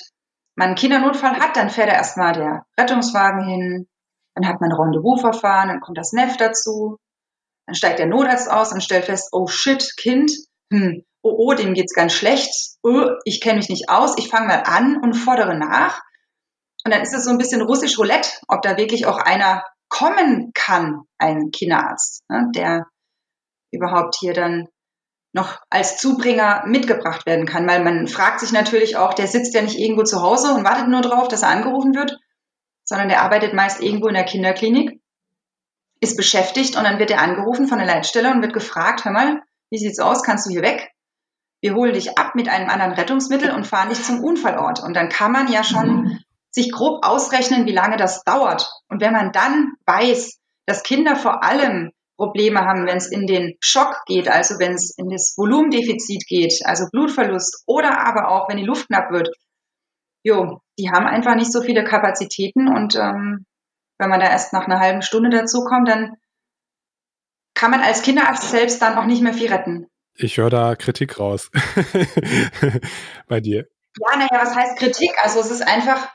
man 0.56 0.68
einen 0.68 0.76
Kindernotfall 0.76 1.38
hat, 1.38 1.56
dann 1.56 1.70
fährt 1.70 1.88
er 1.88 1.94
erstmal 1.94 2.32
der 2.32 2.66
Rettungswagen 2.78 3.46
hin, 3.46 3.88
dann 4.34 4.46
hat 4.46 4.60
man 4.60 4.70
ein 4.70 4.76
Rendezvous-Verfahren, 4.76 5.68
dann 5.68 5.80
kommt 5.80 5.98
das 5.98 6.12
NEF 6.12 6.36
dazu, 6.36 6.96
dann 7.66 7.74
steigt 7.74 7.98
der 7.98 8.06
Notarzt 8.06 8.50
aus 8.50 8.72
und 8.72 8.82
stellt 8.82 9.06
fest, 9.06 9.28
oh 9.32 9.46
shit, 9.46 9.92
Kind, 9.96 10.32
hm, 10.72 11.02
oh, 11.22 11.34
oh, 11.38 11.54
dem 11.54 11.74
geht's 11.74 11.94
ganz 11.94 12.12
schlecht, 12.12 12.50
oh, 12.82 13.10
ich 13.24 13.40
kenne 13.40 13.58
mich 13.58 13.68
nicht 13.68 13.88
aus, 13.88 14.16
ich 14.18 14.28
fange 14.28 14.48
mal 14.48 14.62
an 14.64 14.98
und 15.02 15.14
fordere 15.14 15.56
nach. 15.56 16.00
Und 16.84 16.94
dann 16.94 17.02
ist 17.02 17.14
es 17.14 17.24
so 17.24 17.30
ein 17.30 17.38
bisschen 17.38 17.60
russisch 17.60 17.98
Roulette, 17.98 18.30
ob 18.48 18.62
da 18.62 18.76
wirklich 18.76 19.06
auch 19.06 19.18
einer 19.18 19.62
kommen 19.88 20.52
kann, 20.54 21.02
ein 21.18 21.50
Kinderarzt, 21.50 22.22
ne, 22.30 22.50
der 22.54 22.86
überhaupt 23.72 24.16
hier 24.18 24.32
dann 24.32 24.68
noch 25.32 25.60
als 25.68 25.98
Zubringer 25.98 26.64
mitgebracht 26.66 27.26
werden 27.26 27.46
kann. 27.46 27.68
Weil 27.68 27.84
man 27.84 28.08
fragt 28.08 28.40
sich 28.40 28.52
natürlich 28.52 28.96
auch, 28.96 29.14
der 29.14 29.26
sitzt 29.26 29.54
ja 29.54 29.62
nicht 29.62 29.78
irgendwo 29.78 30.02
zu 30.02 30.22
Hause 30.22 30.54
und 30.54 30.64
wartet 30.64 30.88
nur 30.88 31.02
drauf, 31.02 31.28
dass 31.28 31.42
er 31.42 31.50
angerufen 31.50 31.94
wird, 31.94 32.18
sondern 32.90 33.08
der 33.08 33.22
arbeitet 33.22 33.54
meist 33.54 33.82
irgendwo 33.82 34.08
in 34.08 34.14
der 34.14 34.24
Kinderklinik, 34.24 35.00
ist 36.00 36.18
beschäftigt 36.18 36.76
und 36.76 36.84
dann 36.84 36.98
wird 36.98 37.10
er 37.10 37.22
angerufen 37.22 37.66
von 37.66 37.78
der 37.78 37.86
Leitstelle 37.86 38.30
und 38.30 38.42
wird 38.42 38.52
gefragt, 38.52 39.06
hör 39.06 39.12
mal, 39.12 39.40
wie 39.70 39.78
sieht's 39.78 39.98
aus, 39.98 40.22
kannst 40.22 40.46
du 40.46 40.50
hier 40.50 40.62
weg? 40.62 40.90
wir 41.60 41.74
holen 41.74 41.92
dich 41.92 42.18
ab 42.18 42.34
mit 42.34 42.48
einem 42.48 42.70
anderen 42.70 42.92
Rettungsmittel 42.92 43.50
und 43.50 43.66
fahren 43.66 43.90
dich 43.90 44.02
zum 44.02 44.24
Unfallort. 44.24 44.82
Und 44.82 44.94
dann 44.94 45.08
kann 45.08 45.32
man 45.32 45.52
ja 45.52 45.62
schon 45.62 46.18
sich 46.50 46.72
grob 46.72 47.04
ausrechnen, 47.04 47.66
wie 47.66 47.72
lange 47.72 47.96
das 47.96 48.24
dauert. 48.24 48.68
Und 48.88 49.00
wenn 49.00 49.12
man 49.12 49.32
dann 49.32 49.72
weiß, 49.86 50.38
dass 50.66 50.82
Kinder 50.82 51.16
vor 51.16 51.44
allem 51.44 51.90
Probleme 52.16 52.60
haben, 52.60 52.86
wenn 52.86 52.96
es 52.96 53.10
in 53.10 53.26
den 53.26 53.56
Schock 53.60 54.02
geht, 54.06 54.28
also 54.28 54.58
wenn 54.58 54.72
es 54.72 54.94
in 54.96 55.08
das 55.08 55.34
Volumendefizit 55.36 56.26
geht, 56.26 56.60
also 56.64 56.86
Blutverlust 56.90 57.62
oder 57.66 58.06
aber 58.06 58.28
auch, 58.28 58.48
wenn 58.48 58.58
die 58.58 58.64
Luft 58.64 58.88
knapp 58.88 59.10
wird, 59.10 59.28
jo, 60.22 60.60
die 60.78 60.90
haben 60.90 61.06
einfach 61.06 61.34
nicht 61.34 61.52
so 61.52 61.62
viele 61.62 61.84
Kapazitäten 61.84 62.68
und 62.68 62.96
ähm, 62.96 63.46
wenn 63.98 64.10
man 64.10 64.20
da 64.20 64.30
erst 64.30 64.52
nach 64.52 64.66
einer 64.66 64.80
halben 64.80 65.02
Stunde 65.02 65.30
dazukommt, 65.30 65.88
dann 65.88 66.16
kann 67.54 67.70
man 67.70 67.80
als 67.80 68.02
Kinderarzt 68.02 68.50
selbst 68.50 68.80
dann 68.80 68.96
auch 68.96 69.04
nicht 69.04 69.22
mehr 69.22 69.34
viel 69.34 69.52
retten. 69.52 69.86
Ich 70.14 70.38
höre 70.38 70.50
da 70.50 70.74
Kritik 70.76 71.18
raus 71.18 71.50
bei 73.28 73.40
dir. 73.40 73.66
Ja, 73.98 74.16
naja, 74.16 74.28
was 74.32 74.54
heißt 74.54 74.78
Kritik? 74.78 75.12
Also 75.22 75.40
es 75.40 75.50
ist 75.50 75.66
einfach, 75.66 76.08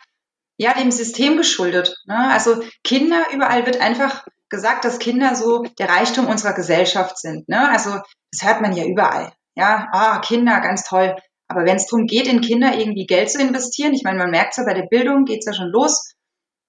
ja, 0.58 0.74
dem 0.74 0.92
System 0.92 1.38
geschuldet. 1.38 1.96
Ne? 2.06 2.32
Also 2.32 2.64
Kinder, 2.84 3.26
überall 3.32 3.66
wird 3.66 3.82
einfach 3.82 4.26
gesagt, 4.50 4.86
dass 4.86 5.00
Kinder 5.00 5.36
so 5.36 5.64
der 5.80 5.90
Reichtum 5.90 6.28
unserer 6.28 6.54
Gesellschaft 6.54 7.20
sind. 7.20 7.48
Ne? 7.50 7.70
Also 7.70 8.00
das 8.32 8.48
hört 8.48 8.62
man 8.62 8.74
ja 8.74 8.86
überall. 8.86 9.34
Ja, 9.56 9.88
ah, 9.92 10.20
Kinder, 10.20 10.60
ganz 10.62 10.84
toll. 10.84 11.16
Aber 11.48 11.66
wenn 11.66 11.76
es 11.76 11.88
darum 11.88 12.08
geht, 12.08 12.28
in 12.28 12.42
Kinder 12.42 12.78
irgendwie 12.78 13.06
Geld 13.06 13.30
zu 13.30 13.40
investieren, 13.40 13.94
ich 13.94 14.04
meine, 14.04 14.18
man 14.18 14.32
merkt 14.32 14.52
es 14.52 14.58
ja 14.58 14.64
bei 14.64 14.74
der 14.74 14.88
Bildung, 14.88 15.26
geht 15.26 15.40
es 15.40 15.46
ja 15.46 15.54
schon 15.54 15.70
los. 15.70 16.14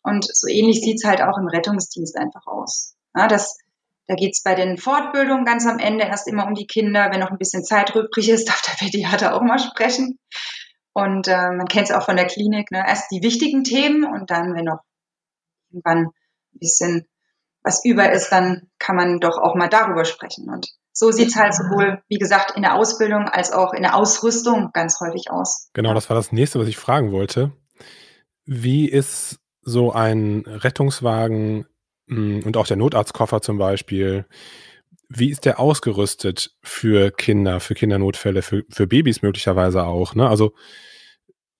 Und 0.02 0.24
so 0.24 0.48
ähnlich 0.48 0.80
sieht 0.80 0.96
es 0.96 1.04
halt 1.04 1.22
auch 1.22 1.38
im 1.38 1.48
Rettungsdienst 1.48 2.16
einfach 2.16 2.46
aus. 2.46 2.94
Ja, 3.16 3.26
das, 3.26 3.58
da 4.06 4.14
geht 4.14 4.34
es 4.34 4.42
bei 4.42 4.54
den 4.54 4.76
Fortbildungen 4.76 5.44
ganz 5.44 5.66
am 5.66 5.78
Ende 5.78 6.04
erst 6.04 6.28
immer 6.28 6.46
um 6.46 6.54
die 6.54 6.66
Kinder. 6.66 7.10
Wenn 7.10 7.20
noch 7.20 7.30
ein 7.30 7.38
bisschen 7.38 7.64
Zeit 7.64 7.94
übrig 7.94 8.28
ist, 8.28 8.48
darf 8.48 8.62
der 8.62 8.84
Pädiater 8.84 9.34
auch 9.34 9.42
mal 9.42 9.58
sprechen. 9.58 10.18
Und 10.92 11.28
äh, 11.28 11.50
man 11.50 11.66
kennt 11.66 11.90
es 11.90 11.94
auch 11.94 12.04
von 12.04 12.16
der 12.16 12.26
Klinik. 12.26 12.70
Ne? 12.70 12.84
Erst 12.86 13.10
die 13.10 13.22
wichtigen 13.22 13.64
Themen 13.64 14.04
und 14.04 14.30
dann, 14.30 14.54
wenn 14.54 14.64
noch 14.64 14.80
irgendwann 15.70 16.06
ein 16.06 16.58
bisschen 16.58 17.06
was 17.62 17.84
über 17.84 18.12
ist, 18.12 18.30
dann 18.30 18.70
kann 18.78 18.96
man 18.96 19.18
doch 19.18 19.38
auch 19.38 19.56
mal 19.56 19.68
darüber 19.68 20.04
sprechen. 20.04 20.48
Und 20.48 20.68
so 20.98 21.10
sieht 21.10 21.28
es 21.28 21.36
halt 21.36 21.52
sowohl, 21.52 22.02
wie 22.08 22.16
gesagt, 22.16 22.56
in 22.56 22.62
der 22.62 22.74
Ausbildung 22.74 23.28
als 23.28 23.52
auch 23.52 23.74
in 23.74 23.82
der 23.82 23.96
Ausrüstung 23.96 24.70
ganz 24.72 24.98
häufig 24.98 25.30
aus. 25.30 25.68
Genau, 25.74 25.92
das 25.92 26.08
war 26.08 26.16
das 26.16 26.32
nächste, 26.32 26.58
was 26.58 26.68
ich 26.68 26.78
fragen 26.78 27.12
wollte. 27.12 27.52
Wie 28.46 28.88
ist 28.88 29.38
so 29.60 29.92
ein 29.92 30.44
Rettungswagen 30.46 31.66
hm, 32.08 32.44
und 32.46 32.56
auch 32.56 32.66
der 32.66 32.78
Notarztkoffer 32.78 33.42
zum 33.42 33.58
Beispiel, 33.58 34.24
wie 35.10 35.30
ist 35.30 35.44
der 35.44 35.60
ausgerüstet 35.60 36.56
für 36.62 37.10
Kinder, 37.10 37.60
für 37.60 37.74
Kindernotfälle, 37.74 38.40
für, 38.40 38.62
für 38.70 38.86
Babys 38.86 39.20
möglicherweise 39.20 39.84
auch? 39.84 40.14
Ne? 40.14 40.26
Also, 40.26 40.54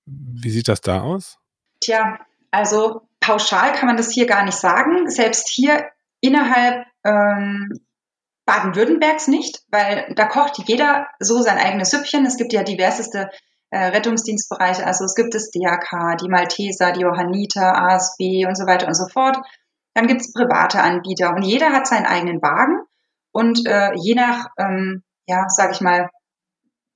wie 0.07 0.51
sieht 0.51 0.69
das 0.69 0.81
da 0.81 1.03
aus? 1.03 1.37
Tja, 1.81 2.21
also 2.51 3.03
pauschal 3.21 3.75
kann 3.75 3.87
man 3.87 3.99
das 3.99 4.13
hier 4.13 4.25
gar 4.25 4.47
nicht 4.47 4.57
sagen. 4.57 5.11
Selbst 5.11 5.51
hier 5.51 5.91
innerhalb 6.23 6.87
ähm, 7.05 7.69
Baden-Württembergs 8.47 9.29
nicht, 9.29 9.63
weil 9.71 10.13
da 10.15 10.27
kocht 10.27 10.59
jeder 10.67 11.09
so 11.19 11.43
sein 11.43 11.59
eigenes 11.59 11.91
Süppchen. 11.91 12.25
Es 12.25 12.37
gibt 12.37 12.53
ja 12.53 12.63
diverseste 12.63 13.31
äh, 13.71 13.87
Rettungsdienstbereiche. 13.87 14.87
Also 14.87 15.05
es 15.05 15.15
gibt 15.15 15.35
das 15.35 15.51
DAK, 15.51 16.17
die 16.19 16.29
Malteser, 16.29 16.93
die 16.93 17.01
Johanniter, 17.01 17.77
ASB 17.77 18.47
und 18.47 18.57
so 18.57 18.67
weiter 18.67 18.87
und 18.87 18.95
so 18.95 19.09
fort. 19.09 19.37
Dann 19.95 20.07
gibt 20.07 20.21
es 20.21 20.33
private 20.33 20.81
Anbieter 20.81 21.35
und 21.35 21.43
jeder 21.43 21.73
hat 21.73 21.87
seinen 21.87 22.07
eigenen 22.07 22.41
Wagen 22.41 22.83
und 23.33 23.67
äh, 23.67 23.93
je 23.95 24.15
nach, 24.15 24.47
ähm, 24.59 25.03
ja, 25.27 25.49
sage 25.49 25.73
ich 25.73 25.81
mal, 25.81 26.09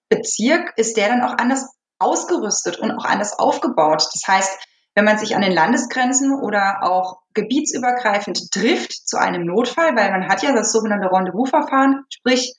Bezirk 0.08 0.72
ist 0.76 0.96
der 0.96 1.08
dann 1.08 1.22
auch 1.22 1.36
anders 1.38 1.68
ausgerüstet 1.98 2.78
und 2.78 2.90
auch 2.92 3.04
anders 3.04 3.38
aufgebaut. 3.38 4.08
Das 4.12 4.22
heißt, 4.26 4.58
wenn 5.00 5.06
man 5.06 5.16
sich 5.16 5.34
an 5.34 5.40
den 5.40 5.54
Landesgrenzen 5.54 6.30
oder 6.30 6.80
auch 6.82 7.22
gebietsübergreifend 7.32 8.52
trifft 8.52 8.92
zu 8.92 9.16
einem 9.16 9.46
Notfall, 9.46 9.96
weil 9.96 10.10
man 10.10 10.28
hat 10.28 10.42
ja 10.42 10.52
das 10.52 10.72
sogenannte 10.72 11.10
Rendezvous-Verfahren, 11.10 12.04
sprich 12.10 12.54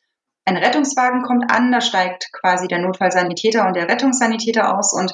ein 0.45 0.57
Rettungswagen 0.57 1.21
kommt 1.21 1.51
an, 1.51 1.71
da 1.71 1.81
steigt 1.81 2.29
quasi 2.33 2.67
der 2.67 2.79
Notfallsanitäter 2.79 3.67
und 3.67 3.75
der 3.75 3.87
Rettungssanitäter 3.87 4.75
aus 4.75 4.91
und 4.91 5.13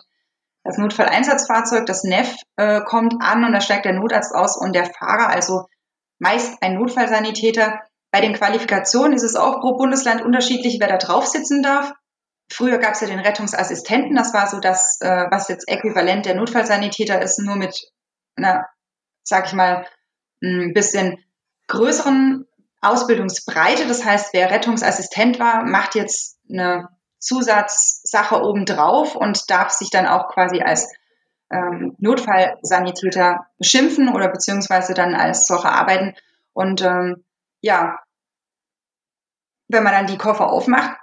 das 0.64 0.78
Notfalleinsatzfahrzeug, 0.78 1.86
das 1.86 2.06
NEF, 2.06 2.34
äh, 2.56 2.80
kommt 2.80 3.16
an 3.20 3.44
und 3.44 3.52
da 3.52 3.60
steigt 3.60 3.84
der 3.84 3.92
Notarzt 3.92 4.34
aus 4.34 4.58
und 4.58 4.74
der 4.74 4.86
Fahrer, 4.86 5.28
also 5.28 5.66
meist 6.20 6.64
ein 6.64 6.76
Notfallsanitäter. 6.76 7.82
Bei 8.10 8.22
den 8.22 8.36
Qualifikationen 8.36 9.12
ist 9.12 9.24
es 9.24 9.36
auch 9.36 9.60
pro 9.60 9.76
Bundesland 9.76 10.22
unterschiedlich, 10.22 10.78
wer 10.80 10.88
da 10.88 10.96
drauf 10.96 11.28
sitzen 11.28 11.62
darf. 11.62 11.92
Früher 12.50 12.78
gab 12.78 12.94
es 12.94 13.02
ja 13.02 13.08
den 13.08 13.20
Rettungsassistenten, 13.20 14.16
das 14.16 14.34
war 14.34 14.48
so 14.48 14.60
das, 14.60 15.00
äh, 15.02 15.26
was 15.30 15.50
jetzt 15.50 15.68
äquivalent 15.68 16.26
der 16.26 16.36
Notfallsanitäter 16.36 17.22
ist, 17.22 17.40
nur 17.40 17.56
mit 17.56 17.92
einer, 18.36 18.68
sag 19.24 19.48
ich 19.48 19.54
mal, 19.54 19.86
ein 20.42 20.74
bisschen 20.74 21.18
größeren 21.68 22.46
Ausbildungsbreite. 22.82 23.88
Das 23.88 24.06
heißt, 24.06 24.34
wer 24.34 24.52
Rettungsassistent 24.52 25.40
war, 25.40 25.66
macht 25.66 25.96
jetzt 25.96 26.40
eine 26.50 26.90
Zusatzsache 27.20 28.42
obendrauf 28.42 29.16
und 29.16 29.50
darf 29.50 29.72
sich 29.72 29.90
dann 29.90 30.06
auch 30.06 30.30
quasi 30.30 30.62
als 30.62 30.92
ähm, 31.50 31.96
Notfallsanitäter 32.00 33.48
beschimpfen 33.58 34.10
oder 34.14 34.30
beziehungsweise 34.30 34.94
dann 34.94 35.16
als 35.16 35.48
solcher 35.48 35.72
arbeiten. 35.72 36.14
Und 36.54 36.82
ähm, 36.82 37.26
ja, 37.62 38.00
wenn 39.68 39.84
man 39.84 39.94
dann 39.94 40.08
die 40.08 40.18
Koffer 40.18 40.50
aufmacht, 40.52 40.98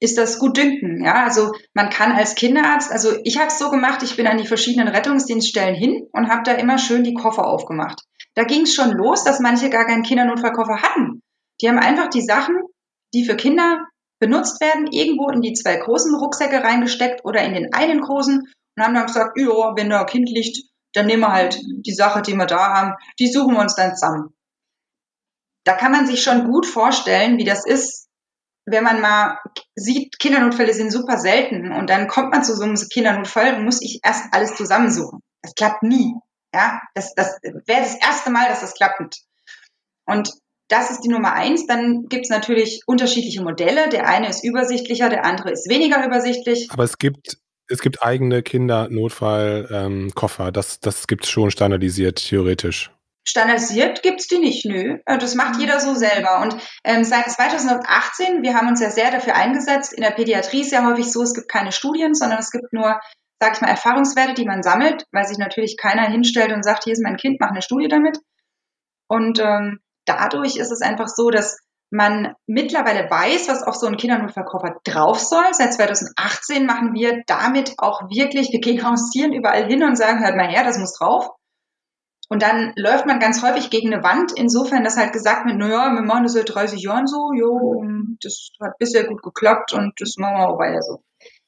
ist 0.00 0.18
das 0.18 0.38
gut 0.38 0.56
dünken. 0.56 1.04
Ja, 1.04 1.24
also 1.24 1.52
man 1.72 1.90
kann 1.90 2.12
als 2.12 2.34
Kinderarzt, 2.34 2.90
also 2.90 3.12
ich 3.24 3.38
habe 3.38 3.48
es 3.48 3.58
so 3.58 3.70
gemacht, 3.70 4.02
ich 4.02 4.16
bin 4.16 4.26
an 4.26 4.38
die 4.38 4.46
verschiedenen 4.46 4.88
Rettungsdienststellen 4.88 5.74
hin 5.74 6.08
und 6.12 6.28
habe 6.28 6.42
da 6.44 6.52
immer 6.52 6.78
schön 6.78 7.04
die 7.04 7.14
Koffer 7.14 7.46
aufgemacht. 7.46 8.02
Da 8.34 8.44
ging 8.44 8.62
es 8.62 8.74
schon 8.74 8.90
los, 8.92 9.24
dass 9.24 9.40
manche 9.40 9.70
gar 9.70 9.86
keinen 9.86 10.02
Kindernotfallkoffer 10.02 10.82
hatten. 10.82 11.20
Die 11.60 11.68
haben 11.68 11.78
einfach 11.78 12.08
die 12.08 12.22
Sachen, 12.22 12.56
die 13.14 13.24
für 13.24 13.36
Kinder 13.36 13.86
benutzt 14.18 14.60
werden, 14.60 14.88
irgendwo 14.90 15.28
in 15.30 15.40
die 15.40 15.52
zwei 15.52 15.76
großen 15.76 16.14
Rucksäcke 16.14 16.62
reingesteckt 16.62 17.24
oder 17.24 17.42
in 17.42 17.54
den 17.54 17.72
einen 17.72 18.00
großen 18.00 18.42
und 18.76 18.82
haben 18.82 18.94
dann 18.94 19.06
gesagt, 19.06 19.38
ja, 19.38 19.76
wenn 19.76 19.90
da 19.90 20.00
ein 20.00 20.06
Kind 20.06 20.28
liegt, 20.28 20.68
dann 20.94 21.06
nehmen 21.06 21.22
wir 21.22 21.32
halt 21.32 21.60
die 21.60 21.94
Sache, 21.94 22.22
die 22.22 22.34
wir 22.34 22.46
da 22.46 22.72
haben, 22.74 22.94
die 23.18 23.30
suchen 23.30 23.54
wir 23.54 23.60
uns 23.60 23.74
dann 23.74 23.94
zusammen. 23.94 24.34
Da 25.64 25.74
kann 25.74 25.92
man 25.92 26.06
sich 26.06 26.22
schon 26.22 26.44
gut 26.50 26.66
vorstellen, 26.66 27.38
wie 27.38 27.44
das 27.44 27.64
ist, 27.66 28.03
wenn 28.66 28.84
man 28.84 29.00
mal 29.00 29.38
sieht, 29.74 30.18
Kindernotfälle 30.18 30.72
sind 30.72 30.90
super 30.90 31.18
selten 31.18 31.72
und 31.72 31.90
dann 31.90 32.08
kommt 32.08 32.32
man 32.32 32.44
zu 32.44 32.56
so 32.56 32.64
einem 32.64 32.76
Kindernotfall 32.76 33.62
muss 33.62 33.82
ich 33.82 34.00
erst 34.02 34.32
alles 34.32 34.56
zusammensuchen. 34.56 35.20
Das 35.42 35.54
klappt 35.54 35.82
nie. 35.82 36.14
Ja, 36.54 36.80
das, 36.94 37.14
das 37.14 37.38
wäre 37.42 37.82
das 37.82 37.96
erste 37.96 38.30
Mal, 38.30 38.48
dass 38.48 38.60
das 38.60 38.74
klappt. 38.74 39.22
Und 40.06 40.30
das 40.68 40.90
ist 40.90 41.00
die 41.00 41.08
Nummer 41.08 41.34
eins. 41.34 41.66
Dann 41.66 42.06
gibt 42.08 42.24
es 42.24 42.30
natürlich 42.30 42.82
unterschiedliche 42.86 43.42
Modelle. 43.42 43.88
Der 43.90 44.08
eine 44.08 44.28
ist 44.28 44.44
übersichtlicher, 44.44 45.08
der 45.08 45.24
andere 45.24 45.50
ist 45.50 45.68
weniger 45.68 46.04
übersichtlich. 46.06 46.68
Aber 46.70 46.84
es 46.84 46.98
gibt, 46.98 47.38
es 47.68 47.80
gibt 47.80 48.02
eigene 48.02 48.42
Kindernotfallkoffer. 48.42 50.46
Ähm, 50.46 50.52
das 50.52 50.80
das 50.80 51.06
gibt 51.06 51.24
es 51.24 51.30
schon 51.30 51.50
standardisiert, 51.50 52.26
theoretisch. 52.26 52.93
Standardisiert 53.26 54.02
gibt 54.02 54.20
es 54.20 54.28
die 54.28 54.38
nicht, 54.38 54.66
nö. 54.66 54.98
Äh, 55.06 55.18
das 55.18 55.34
macht 55.34 55.58
jeder 55.58 55.80
so 55.80 55.94
selber. 55.94 56.42
Und 56.42 56.56
ähm, 56.84 57.04
seit 57.04 57.30
2018, 57.30 58.42
wir 58.42 58.54
haben 58.54 58.68
uns 58.68 58.80
ja 58.80 58.90
sehr 58.90 59.10
dafür 59.10 59.34
eingesetzt, 59.34 59.94
in 59.94 60.02
der 60.02 60.10
Pädiatrie 60.10 60.60
ist 60.60 60.72
ja 60.72 60.86
häufig 60.86 61.10
so, 61.10 61.22
es 61.22 61.34
gibt 61.34 61.48
keine 61.48 61.72
Studien, 61.72 62.14
sondern 62.14 62.38
es 62.38 62.50
gibt 62.50 62.72
nur, 62.72 63.00
sag 63.40 63.54
ich 63.54 63.60
mal, 63.62 63.68
Erfahrungswerte, 63.68 64.34
die 64.34 64.44
man 64.44 64.62
sammelt, 64.62 65.04
weil 65.10 65.26
sich 65.26 65.38
natürlich 65.38 65.76
keiner 65.78 66.02
hinstellt 66.02 66.52
und 66.52 66.62
sagt, 66.62 66.84
hier 66.84 66.92
ist 66.92 67.02
mein 67.02 67.16
Kind, 67.16 67.38
mach 67.40 67.50
eine 67.50 67.62
Studie 67.62 67.88
damit. 67.88 68.18
Und 69.08 69.40
ähm, 69.40 69.80
dadurch 70.04 70.56
ist 70.56 70.70
es 70.70 70.82
einfach 70.82 71.08
so, 71.08 71.30
dass 71.30 71.58
man 71.90 72.34
mittlerweile 72.46 73.08
weiß, 73.08 73.48
was 73.48 73.62
auf 73.62 73.76
so 73.76 73.86
einen 73.86 73.96
Kindernotfallkoffer 73.96 74.80
drauf 74.84 75.18
soll. 75.18 75.44
Seit 75.52 75.72
2018 75.72 76.66
machen 76.66 76.92
wir 76.92 77.22
damit 77.26 77.74
auch 77.78 78.02
wirklich, 78.10 78.50
wir 78.52 78.60
gehen 78.60 78.84
hausieren 78.84 79.32
überall 79.32 79.66
hin 79.66 79.82
und 79.82 79.96
sagen, 79.96 80.22
hört 80.22 80.36
mal 80.36 80.48
her, 80.48 80.64
das 80.64 80.78
muss 80.78 80.98
drauf. 80.98 81.30
Und 82.28 82.42
dann 82.42 82.72
läuft 82.76 83.06
man 83.06 83.20
ganz 83.20 83.42
häufig 83.42 83.70
gegen 83.70 83.92
eine 83.92 84.02
Wand, 84.02 84.32
insofern, 84.34 84.82
dass 84.82 84.96
halt 84.96 85.12
gesagt 85.12 85.46
wird, 85.46 85.56
naja, 85.56 85.92
wir 85.92 86.02
machen 86.02 86.24
das 86.24 86.32
seit 86.32 86.54
30 86.54 86.82
Jahren 86.82 87.06
so, 87.06 87.32
jo, 87.34 87.84
das 88.22 88.48
hat 88.60 88.78
bisher 88.78 89.04
gut 89.04 89.22
geklappt 89.22 89.72
und 89.72 89.92
das 89.98 90.14
machen 90.16 90.36
wir 90.36 90.48
auch 90.48 90.58
weiter 90.58 90.82
so. 90.82 91.02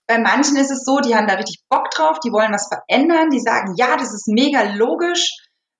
Bei 0.07 0.19
manchen 0.19 0.57
ist 0.57 0.71
es 0.71 0.85
so, 0.85 1.01
die 1.01 1.17
haben 1.17 1.27
da 1.27 1.35
richtig 1.35 1.65
Bock 1.69 1.91
drauf, 1.91 2.21
die 2.21 2.31
wollen 2.31 2.53
was 2.53 2.69
verändern, 2.69 3.31
die 3.31 3.41
sagen, 3.41 3.75
ja, 3.77 3.97
das 3.97 4.15
ist 4.15 4.29
mega 4.29 4.63
logisch, 4.75 5.33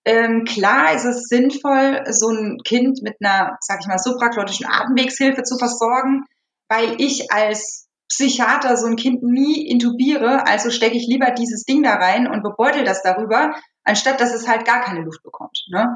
ähm, 0.05 0.45
klar 0.45 0.95
ist 0.95 1.05
es 1.05 1.25
sinnvoll, 1.29 2.05
so 2.11 2.31
ein 2.31 2.59
Kind 2.65 3.03
mit 3.03 3.17
einer, 3.21 3.57
sag 3.61 3.81
ich 3.81 3.87
mal, 3.87 3.99
supraglottischen 3.99 4.67
Atemwegshilfe 4.67 5.43
zu 5.43 5.59
versorgen, 5.59 6.25
weil 6.69 6.95
ich 6.99 7.31
als 7.33 7.89
Psychiater 8.09 8.77
so 8.77 8.87
ein 8.87 8.97
Kind 8.97 9.23
nie 9.23 9.69
intubiere, 9.69 10.47
also 10.47 10.71
stecke 10.71 10.97
ich 10.97 11.07
lieber 11.09 11.33
dieses 11.33 11.65
Ding 11.65 11.83
da 11.83 11.95
rein 11.95 12.29
und 12.29 12.45
bebeutel 12.45 12.85
das 12.85 13.03
darüber, 13.03 13.55
anstatt 13.87 14.21
dass 14.21 14.35
es 14.35 14.47
halt 14.47 14.67
gar 14.67 14.81
keine 14.83 15.01
Luft 15.01 15.23
bekommt. 15.23 15.65
Ne? 15.69 15.95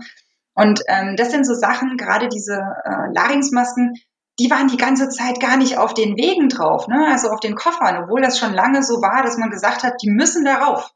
Und 0.55 0.81
ähm, 0.89 1.17
das 1.17 1.31
sind 1.31 1.47
so 1.47 1.55
Sachen, 1.55 1.97
gerade 1.97 2.29
diese 2.29 2.55
äh, 2.85 3.13
Larynxmasken, 3.13 3.95
die 4.39 4.51
waren 4.51 4.69
die 4.69 4.77
ganze 4.77 5.09
Zeit 5.11 5.41
gar 5.41 5.57
nicht 5.57 5.77
auf 5.77 5.93
den 5.93 6.17
Wegen 6.17 6.49
drauf, 6.49 6.89
ne? 6.89 7.09
also 7.11 7.29
auf 7.29 7.41
den 7.41 7.55
Koffern, 7.55 8.05
obwohl 8.05 8.23
das 8.23 8.39
schon 8.39 8.55
lange 8.55 8.83
so 8.83 9.03
war, 9.03 9.23
dass 9.23 9.37
man 9.37 9.51
gesagt 9.51 9.83
hat, 9.83 9.95
die 10.03 10.11
müssen 10.11 10.45
darauf. 10.45 10.91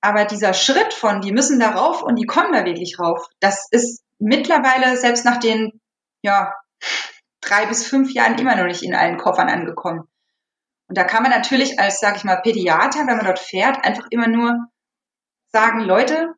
Aber 0.00 0.24
dieser 0.24 0.52
Schritt 0.52 0.92
von, 0.92 1.20
die 1.20 1.32
müssen 1.32 1.60
da 1.60 1.70
rauf 1.70 2.02
und 2.02 2.16
die 2.16 2.26
kommen 2.26 2.52
da 2.52 2.64
wirklich 2.64 2.98
rauf, 2.98 3.26
das 3.40 3.68
ist 3.70 4.02
mittlerweile 4.18 4.96
selbst 4.96 5.24
nach 5.24 5.38
den, 5.38 5.80
ja, 6.22 6.52
drei 7.40 7.66
bis 7.66 7.86
fünf 7.86 8.12
Jahren 8.12 8.38
immer 8.38 8.56
noch 8.56 8.64
nicht 8.64 8.82
in 8.82 8.94
allen 8.94 9.18
Koffern 9.18 9.48
angekommen. 9.48 10.08
Und 10.88 10.98
da 10.98 11.04
kann 11.04 11.22
man 11.22 11.32
natürlich 11.32 11.78
als, 11.78 12.00
sag 12.00 12.16
ich 12.16 12.24
mal, 12.24 12.42
Pädiater, 12.42 13.06
wenn 13.06 13.16
man 13.16 13.26
dort 13.26 13.38
fährt, 13.38 13.84
einfach 13.84 14.06
immer 14.10 14.28
nur 14.28 14.66
sagen, 15.54 15.80
Leute, 15.80 16.34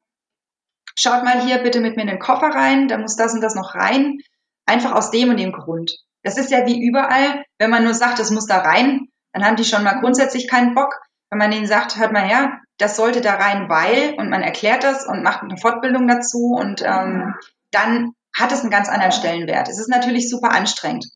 schaut 0.95 1.25
mal 1.25 1.41
hier 1.41 1.59
bitte 1.59 1.81
mit 1.81 1.97
mir 1.97 2.03
in 2.03 2.09
den 2.09 2.19
Koffer 2.19 2.49
rein, 2.49 2.87
da 2.87 2.99
muss 2.99 3.17
das 3.17 3.35
und 3.35 3.41
das 3.41 3.55
noch 3.55 3.75
rein. 3.75 4.19
Einfach 4.67 4.93
aus 4.93 5.11
dem 5.11 5.31
und 5.31 5.39
dem 5.39 5.53
Grund. 5.53 5.97
Das 6.23 6.37
ist 6.37 6.51
ja 6.51 6.67
wie 6.67 6.87
überall, 6.87 7.45
wenn 7.59 7.71
man 7.71 7.85
nur 7.85 7.95
sagt, 7.95 8.19
es 8.19 8.31
muss 8.31 8.47
da 8.47 8.59
rein, 8.59 9.09
dann 9.33 9.45
haben 9.45 9.57
die 9.57 9.65
schon 9.65 9.85
mal 9.85 10.01
grundsätzlich 10.01 10.49
keinen 10.49 10.75
Bock. 10.75 10.95
Wenn 11.31 11.39
man 11.39 11.53
ihnen 11.53 11.67
sagt, 11.67 11.97
hört 11.97 12.13
mal 12.13 12.27
her, 12.27 12.61
das 12.79 12.97
sollte 12.97 13.21
da 13.21 13.35
rein, 13.35 13.69
weil, 13.69 14.15
und 14.19 14.29
man 14.29 14.43
erklärt 14.43 14.85
das 14.85 15.07
und 15.07 15.23
macht 15.23 15.43
eine 15.43 15.57
Fortbildung 15.57 16.07
dazu 16.07 16.55
und 16.59 16.83
ähm, 16.83 17.35
dann 17.71 18.13
hat 18.37 18.53
es 18.53 18.61
einen 18.61 18.71
ganz 18.71 18.89
anderen 18.89 19.13
Stellenwert. 19.13 19.69
Es 19.69 19.79
ist 19.79 19.89
natürlich 19.89 20.29
super 20.29 20.51
anstrengend. 20.51 21.07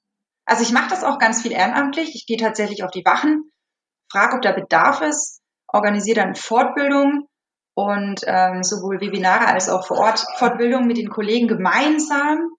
Also 0.47 0.63
ich 0.63 0.73
mache 0.73 0.89
das 0.89 1.05
auch 1.05 1.19
ganz 1.19 1.43
viel 1.43 1.53
ehrenamtlich. 1.53 2.15
Ich 2.15 2.27
gehe 2.27 2.39
tatsächlich 2.39 2.83
auf 2.83 2.91
die 2.91 3.05
Wachen, 3.05 3.51
frage, 4.11 4.37
ob 4.37 4.43
da 4.43 4.53
Bedarf 4.53 5.03
ist, 5.03 5.41
organisiere 5.69 6.21
dann 6.21 6.35
Fortbildungen 6.35 7.27
und 7.85 8.23
ähm, 8.27 8.63
sowohl 8.63 9.01
Webinare 9.01 9.47
als 9.49 9.69
auch 9.69 9.87
vor 9.87 9.99
Ort 9.99 10.25
Fortbildungen 10.37 10.87
mit 10.87 10.97
den 10.97 11.11
Kollegen 11.11 11.49
gemeinsam 11.49 12.51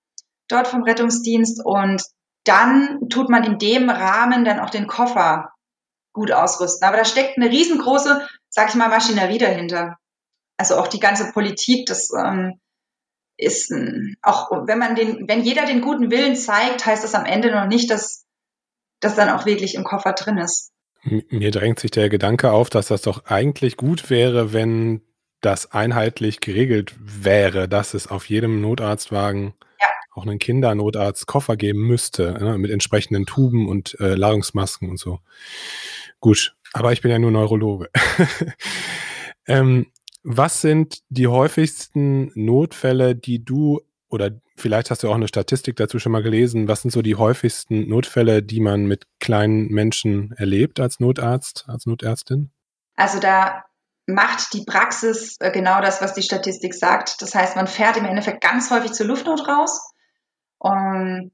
dort 0.47 0.67
vom 0.67 0.83
Rettungsdienst 0.83 1.61
und 1.63 2.03
dann 2.43 3.09
tut 3.09 3.29
man 3.29 3.43
in 3.43 3.57
dem 3.57 3.89
Rahmen 3.89 4.45
dann 4.45 4.59
auch 4.59 4.69
den 4.69 4.87
Koffer 4.87 5.51
gut 6.13 6.31
ausrüsten. 6.31 6.87
Aber 6.87 6.97
da 6.97 7.05
steckt 7.05 7.37
eine 7.37 7.49
riesengroße, 7.49 8.27
sag 8.49 8.69
ich 8.69 8.75
mal, 8.75 8.89
Maschinerie 8.89 9.37
dahinter. 9.37 9.97
Also 10.57 10.75
auch 10.75 10.87
die 10.87 10.99
ganze 10.99 11.31
Politik, 11.31 11.85
das 11.85 12.09
ähm, 12.17 12.59
ist 13.37 13.73
auch, 14.21 14.51
wenn 14.67 14.79
man 14.79 14.95
den, 14.95 15.27
wenn 15.27 15.41
jeder 15.41 15.65
den 15.65 15.81
guten 15.81 16.11
Willen 16.11 16.35
zeigt, 16.35 16.85
heißt 16.85 17.03
das 17.03 17.15
am 17.15 17.25
Ende 17.25 17.51
noch 17.51 17.67
nicht, 17.67 17.89
dass 17.89 18.25
das 18.99 19.15
dann 19.15 19.29
auch 19.29 19.45
wirklich 19.45 19.75
im 19.75 19.83
Koffer 19.83 20.13
drin 20.13 20.37
ist. 20.37 20.71
Mir 21.03 21.49
drängt 21.49 21.79
sich 21.79 21.89
der 21.89 22.09
Gedanke 22.09 22.51
auf, 22.51 22.69
dass 22.69 22.87
das 22.87 23.01
doch 23.01 23.25
eigentlich 23.25 23.75
gut 23.75 24.11
wäre, 24.11 24.53
wenn 24.53 25.01
das 25.41 25.71
einheitlich 25.71 26.39
geregelt 26.39 26.93
wäre, 26.99 27.67
dass 27.67 27.93
es 27.93 28.07
auf 28.07 28.29
jedem 28.29 28.61
Notarztwagen 28.61 29.53
ja. 29.79 29.87
auch 30.13 30.25
einen 30.25 30.39
Kindernotarztkoffer 30.39 31.57
geben 31.57 31.81
müsste, 31.87 32.33
ne, 32.33 32.57
mit 32.57 32.71
entsprechenden 32.71 33.25
Tuben 33.25 33.67
und 33.67 33.99
äh, 33.99 34.15
Ladungsmasken 34.15 34.89
und 34.89 34.99
so. 34.99 35.19
Gut, 36.19 36.55
aber 36.73 36.93
ich 36.93 37.01
bin 37.01 37.11
ja 37.11 37.19
nur 37.19 37.31
Neurologe. 37.31 37.89
ähm, 39.47 39.87
was 40.23 40.61
sind 40.61 40.99
die 41.09 41.27
häufigsten 41.27 42.31
Notfälle, 42.35 43.15
die 43.15 43.43
du 43.43 43.81
oder 44.09 44.31
vielleicht 44.57 44.91
hast 44.91 45.03
du 45.03 45.09
auch 45.09 45.15
eine 45.15 45.27
Statistik 45.27 45.77
dazu 45.77 45.97
schon 45.97 46.11
mal 46.11 46.21
gelesen, 46.21 46.67
was 46.67 46.81
sind 46.81 46.91
so 46.91 47.01
die 47.01 47.15
häufigsten 47.15 47.87
Notfälle, 47.89 48.43
die 48.43 48.59
man 48.59 48.85
mit 48.85 49.07
kleinen 49.19 49.69
Menschen 49.69 50.33
erlebt 50.33 50.79
als 50.79 50.99
Notarzt, 50.99 51.65
als 51.67 51.85
Notärztin? 51.85 52.51
Also 52.95 53.19
da 53.19 53.63
macht 54.07 54.53
die 54.53 54.63
Praxis 54.65 55.37
äh, 55.39 55.51
genau 55.51 55.81
das, 55.81 56.01
was 56.01 56.13
die 56.13 56.23
Statistik 56.23 56.73
sagt. 56.73 57.21
Das 57.21 57.35
heißt, 57.35 57.55
man 57.55 57.67
fährt 57.67 57.97
im 57.97 58.05
Endeffekt 58.05 58.41
ganz 58.41 58.71
häufig 58.71 58.91
zur 58.93 59.07
Luftnot 59.07 59.47
raus. 59.47 59.91
Um, 60.59 61.31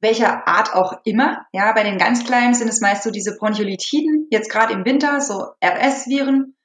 welcher 0.00 0.48
Art 0.48 0.74
auch 0.74 0.94
immer. 1.04 1.46
Ja, 1.52 1.72
bei 1.72 1.82
den 1.82 1.98
ganz 1.98 2.24
Kleinen 2.24 2.54
sind 2.54 2.68
es 2.68 2.80
meist 2.80 3.02
so 3.02 3.10
diese 3.10 3.36
Bronchiolitiden, 3.36 4.28
jetzt 4.30 4.50
gerade 4.50 4.72
im 4.72 4.84
Winter, 4.84 5.20
so 5.20 5.52
RS-Viren. 5.62 6.56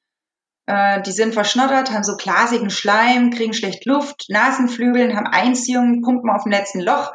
Äh, 0.67 1.01
die 1.01 1.11
sind 1.11 1.33
verschnoddert, 1.33 1.91
haben 1.91 2.03
so 2.03 2.15
glasigen 2.15 2.69
Schleim, 2.69 3.31
kriegen 3.31 3.53
schlecht 3.53 3.85
Luft, 3.85 4.25
Nasenflügeln, 4.29 5.15
haben 5.15 5.27
Einziehungen, 5.27 6.01
pumpen 6.01 6.29
auf 6.29 6.43
dem 6.43 6.51
letzten 6.51 6.79
Loch 6.79 7.13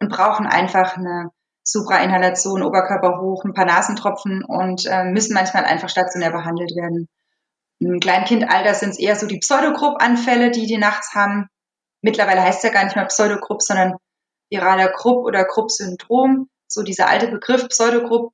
und 0.00 0.10
brauchen 0.10 0.46
einfach 0.46 0.96
eine 0.96 1.30
Suprainhalation, 1.62 2.62
Oberkörper 2.62 3.20
hoch, 3.20 3.44
ein 3.44 3.54
paar 3.54 3.64
Nasentropfen 3.64 4.44
und 4.44 4.84
äh, 4.86 5.04
müssen 5.04 5.34
manchmal 5.34 5.64
einfach 5.64 5.88
stationär 5.88 6.30
behandelt 6.30 6.72
werden. 6.76 7.08
Im 7.80 8.00
Kleinkindalter 8.00 8.74
sind 8.74 8.90
es 8.90 8.98
eher 8.98 9.16
so 9.16 9.26
die 9.26 9.38
Pseudogrupp-Anfälle, 9.38 10.50
die 10.50 10.66
die 10.66 10.78
nachts 10.78 11.14
haben. 11.14 11.48
Mittlerweile 12.02 12.42
heißt 12.42 12.58
es 12.58 12.64
ja 12.64 12.70
gar 12.70 12.84
nicht 12.84 12.96
mehr 12.96 13.06
Pseudogrupp, 13.06 13.62
sondern 13.62 13.94
viraler 14.50 14.88
Krupp 14.88 15.24
oder 15.24 15.44
Krupp-Syndrom, 15.44 16.48
so 16.68 16.82
dieser 16.82 17.08
alte 17.08 17.28
Begriff 17.28 17.68
Pseudogrupp. 17.68 18.32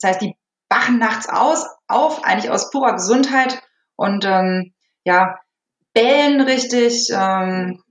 Das 0.00 0.10
heißt, 0.10 0.22
die 0.22 0.34
wachen 0.68 0.98
nachts 0.98 1.28
aus, 1.28 1.66
auf, 1.86 2.24
eigentlich 2.24 2.50
aus 2.50 2.70
purer 2.70 2.94
Gesundheit 2.94 3.62
und 3.96 4.24
ähm, 4.24 4.74
ja, 5.04 5.38
bellen 5.94 6.40
richtig, 6.40 7.08
ähm, 7.12 7.82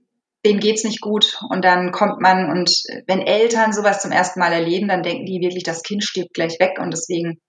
denen 0.44 0.60
geht's 0.60 0.84
nicht 0.84 1.00
gut 1.00 1.40
und 1.50 1.64
dann 1.64 1.90
kommt 1.90 2.20
man 2.20 2.50
und 2.50 2.70
wenn 3.06 3.20
Eltern 3.20 3.72
sowas 3.72 4.00
zum 4.00 4.12
ersten 4.12 4.38
Mal 4.40 4.52
erleben, 4.52 4.88
dann 4.88 5.02
denken 5.02 5.26
die 5.26 5.40
wirklich, 5.40 5.64
das 5.64 5.82
Kind 5.82 6.04
stirbt 6.04 6.32
gleich 6.32 6.60
weg 6.60 6.78
und 6.78 6.92
deswegen 6.92 7.40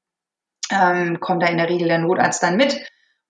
ähm, 0.72 1.20
kommt 1.20 1.44
da 1.44 1.48
in 1.48 1.58
der 1.58 1.70
Regel 1.70 1.88
der 1.88 2.00
Notarzt 2.00 2.42
dann 2.42 2.58
mit, 2.58 2.80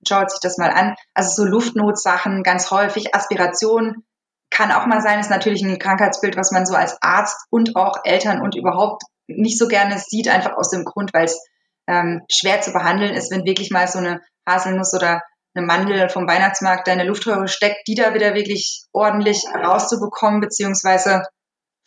schaut 0.07 0.31
sich 0.31 0.39
das 0.41 0.57
mal 0.57 0.71
an. 0.71 0.95
Also 1.13 1.43
so 1.43 1.49
Luftnotsachen 1.49 2.43
ganz 2.43 2.71
häufig, 2.71 3.15
Aspiration 3.15 4.03
kann 4.49 4.71
auch 4.71 4.85
mal 4.85 5.01
sein, 5.01 5.19
ist 5.19 5.29
natürlich 5.29 5.61
ein 5.61 5.79
Krankheitsbild, 5.79 6.35
was 6.35 6.51
man 6.51 6.65
so 6.65 6.75
als 6.75 6.97
Arzt 7.01 7.37
und 7.49 7.75
auch 7.75 7.99
Eltern 8.03 8.41
und 8.41 8.55
überhaupt 8.55 9.03
nicht 9.27 9.59
so 9.59 9.67
gerne 9.67 9.97
sieht, 9.99 10.27
einfach 10.27 10.57
aus 10.57 10.71
dem 10.71 10.85
Grund, 10.85 11.13
weil 11.13 11.25
es 11.25 11.39
ähm, 11.87 12.21
schwer 12.31 12.61
zu 12.61 12.71
behandeln 12.71 13.13
ist, 13.13 13.31
wenn 13.31 13.45
wirklich 13.45 13.69
mal 13.71 13.87
so 13.87 13.99
eine 13.99 14.21
Haselnuss 14.47 14.93
oder 14.93 15.21
eine 15.55 15.65
Mandel 15.65 16.09
vom 16.09 16.27
Weihnachtsmarkt 16.27 16.87
da 16.87 16.91
in 16.91 16.99
der 16.99 17.07
Luftröhre 17.07 17.47
steckt, 17.47 17.87
die 17.87 17.95
da 17.95 18.13
wieder 18.13 18.33
wirklich 18.33 18.83
ordentlich 18.91 19.45
rauszubekommen 19.53 20.41
beziehungsweise 20.41 21.23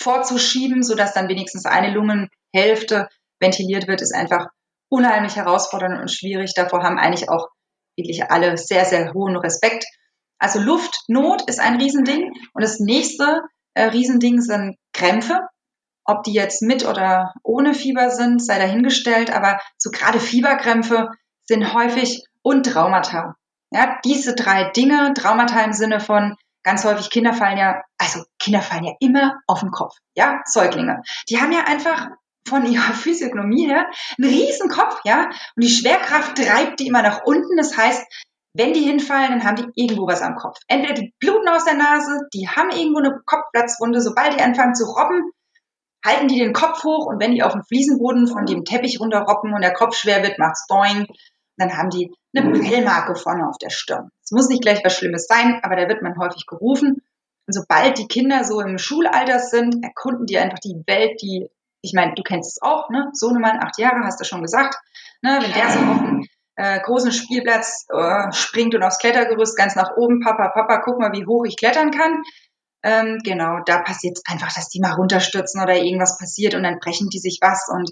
vorzuschieben, 0.00 0.82
sodass 0.82 1.14
dann 1.14 1.28
wenigstens 1.28 1.64
eine 1.64 1.92
Lungenhälfte 1.92 3.08
ventiliert 3.40 3.86
wird, 3.88 4.02
ist 4.02 4.14
einfach 4.14 4.46
unheimlich 4.88 5.36
herausfordernd 5.36 6.00
und 6.00 6.10
schwierig. 6.10 6.54
Davor 6.54 6.82
haben 6.82 6.98
eigentlich 6.98 7.28
auch 7.28 7.48
wirklich 7.96 8.30
alle 8.30 8.56
sehr, 8.56 8.84
sehr 8.84 9.12
hohen 9.12 9.36
Respekt. 9.36 9.84
Also 10.38 10.60
Luftnot 10.60 11.48
ist 11.48 11.60
ein 11.60 11.80
Riesending. 11.80 12.32
Und 12.52 12.62
das 12.62 12.80
nächste 12.80 13.42
äh, 13.74 13.84
Riesending 13.84 14.40
sind 14.40 14.76
Krämpfe. 14.92 15.40
Ob 16.04 16.24
die 16.24 16.32
jetzt 16.32 16.62
mit 16.62 16.84
oder 16.84 17.32
ohne 17.44 17.74
Fieber 17.74 18.10
sind, 18.10 18.44
sei 18.44 18.58
dahingestellt. 18.58 19.32
Aber 19.32 19.60
so 19.78 19.90
gerade 19.90 20.18
Fieberkrämpfe 20.18 21.10
sind 21.44 21.72
häufig 21.74 22.24
und 22.42 22.66
Traumata. 22.66 23.36
Ja, 23.70 23.98
diese 24.04 24.34
drei 24.34 24.70
Dinge, 24.70 25.14
Traumata 25.14 25.62
im 25.62 25.72
Sinne 25.72 26.00
von 26.00 26.36
ganz 26.62 26.84
häufig 26.84 27.10
Kinder 27.10 27.32
fallen 27.32 27.58
ja, 27.58 27.82
also 27.98 28.24
Kinder 28.38 28.62
fallen 28.62 28.84
ja 28.84 28.92
immer 29.00 29.38
auf 29.46 29.60
den 29.60 29.70
Kopf. 29.70 29.94
Ja, 30.14 30.40
Säuglinge. 30.44 31.02
Die 31.28 31.40
haben 31.40 31.52
ja 31.52 31.64
einfach 31.64 32.08
von 32.46 32.70
ihrer 32.70 32.92
Physiognomie 32.94 33.66
her 33.66 33.86
einen 34.18 34.30
riesen 34.30 34.68
Kopf, 34.68 35.00
ja, 35.04 35.26
und 35.56 35.64
die 35.64 35.70
Schwerkraft 35.70 36.36
treibt 36.36 36.80
die 36.80 36.86
immer 36.86 37.02
nach 37.02 37.22
unten. 37.24 37.56
Das 37.56 37.76
heißt, 37.76 38.04
wenn 38.54 38.74
die 38.74 38.80
hinfallen, 38.80 39.30
dann 39.30 39.44
haben 39.44 39.56
die 39.56 39.82
irgendwo 39.82 40.06
was 40.06 40.20
am 40.20 40.36
Kopf. 40.36 40.58
Entweder 40.68 40.94
die 40.94 41.14
bluten 41.18 41.48
aus 41.48 41.64
der 41.64 41.74
Nase, 41.74 42.28
die 42.34 42.48
haben 42.48 42.70
irgendwo 42.70 42.98
eine 42.98 43.20
Kopfplatzwunde. 43.24 44.02
Sobald 44.02 44.34
die 44.34 44.42
anfangen 44.42 44.74
zu 44.74 44.84
robben, 44.84 45.30
halten 46.04 46.28
die 46.28 46.38
den 46.38 46.52
Kopf 46.52 46.84
hoch 46.84 47.06
und 47.06 47.20
wenn 47.20 47.32
die 47.32 47.42
auf 47.42 47.52
dem 47.52 47.62
Fliesenboden 47.64 48.26
von 48.26 48.44
dem 48.44 48.64
Teppich 48.64 49.00
runterroppen 49.00 49.54
und 49.54 49.62
der 49.62 49.72
Kopf 49.72 49.96
schwer 49.96 50.22
wird, 50.22 50.38
macht's 50.38 50.66
doing. 50.66 51.06
Dann 51.56 51.76
haben 51.76 51.90
die 51.90 52.12
eine 52.36 52.50
Prellmarke 52.50 53.14
vorne 53.14 53.48
auf 53.48 53.58
der 53.58 53.70
Stirn. 53.70 54.10
Es 54.24 54.32
muss 54.32 54.48
nicht 54.48 54.62
gleich 54.62 54.84
was 54.84 54.96
Schlimmes 54.96 55.26
sein, 55.26 55.60
aber 55.62 55.76
da 55.76 55.88
wird 55.88 56.02
man 56.02 56.18
häufig 56.18 56.46
gerufen. 56.46 57.02
Und 57.46 57.54
sobald 57.54 57.98
die 57.98 58.08
Kinder 58.08 58.44
so 58.44 58.60
im 58.60 58.78
Schulalter 58.78 59.38
sind, 59.38 59.82
erkunden 59.82 60.26
die 60.26 60.38
einfach 60.38 60.58
die 60.58 60.82
Welt, 60.86 61.20
die, 61.22 61.48
ich 61.82 61.92
meine, 61.94 62.14
du 62.14 62.22
kennst 62.22 62.56
es 62.56 62.62
auch, 62.62 62.88
ne? 62.90 63.10
Sohnemann, 63.12 63.60
acht 63.60 63.78
Jahre, 63.78 64.04
hast 64.04 64.20
du 64.20 64.24
schon 64.24 64.42
gesagt. 64.42 64.76
Ne? 65.20 65.38
Wenn 65.42 65.52
der 65.52 65.70
so 65.70 65.78
auf 65.80 65.98
dem 65.98 66.26
äh, 66.56 66.80
großen 66.80 67.12
Spielplatz 67.12 67.86
äh, 67.92 68.32
springt 68.32 68.74
und 68.74 68.82
aufs 68.82 68.98
Klettergerüst 68.98 69.56
ganz 69.56 69.74
nach 69.74 69.96
oben, 69.96 70.20
Papa, 70.20 70.48
Papa, 70.48 70.80
guck 70.84 70.98
mal, 70.98 71.12
wie 71.12 71.26
hoch 71.26 71.44
ich 71.44 71.56
klettern 71.56 71.90
kann. 71.90 72.22
Ähm, 72.84 73.18
genau, 73.24 73.58
da 73.64 73.82
passiert 73.82 74.18
einfach, 74.26 74.52
dass 74.52 74.68
die 74.68 74.80
mal 74.80 74.92
runterstürzen 74.92 75.62
oder 75.62 75.76
irgendwas 75.76 76.18
passiert 76.18 76.54
und 76.54 76.62
dann 76.62 76.80
brechen 76.80 77.08
die 77.10 77.20
sich 77.20 77.38
was 77.40 77.68
und 77.68 77.90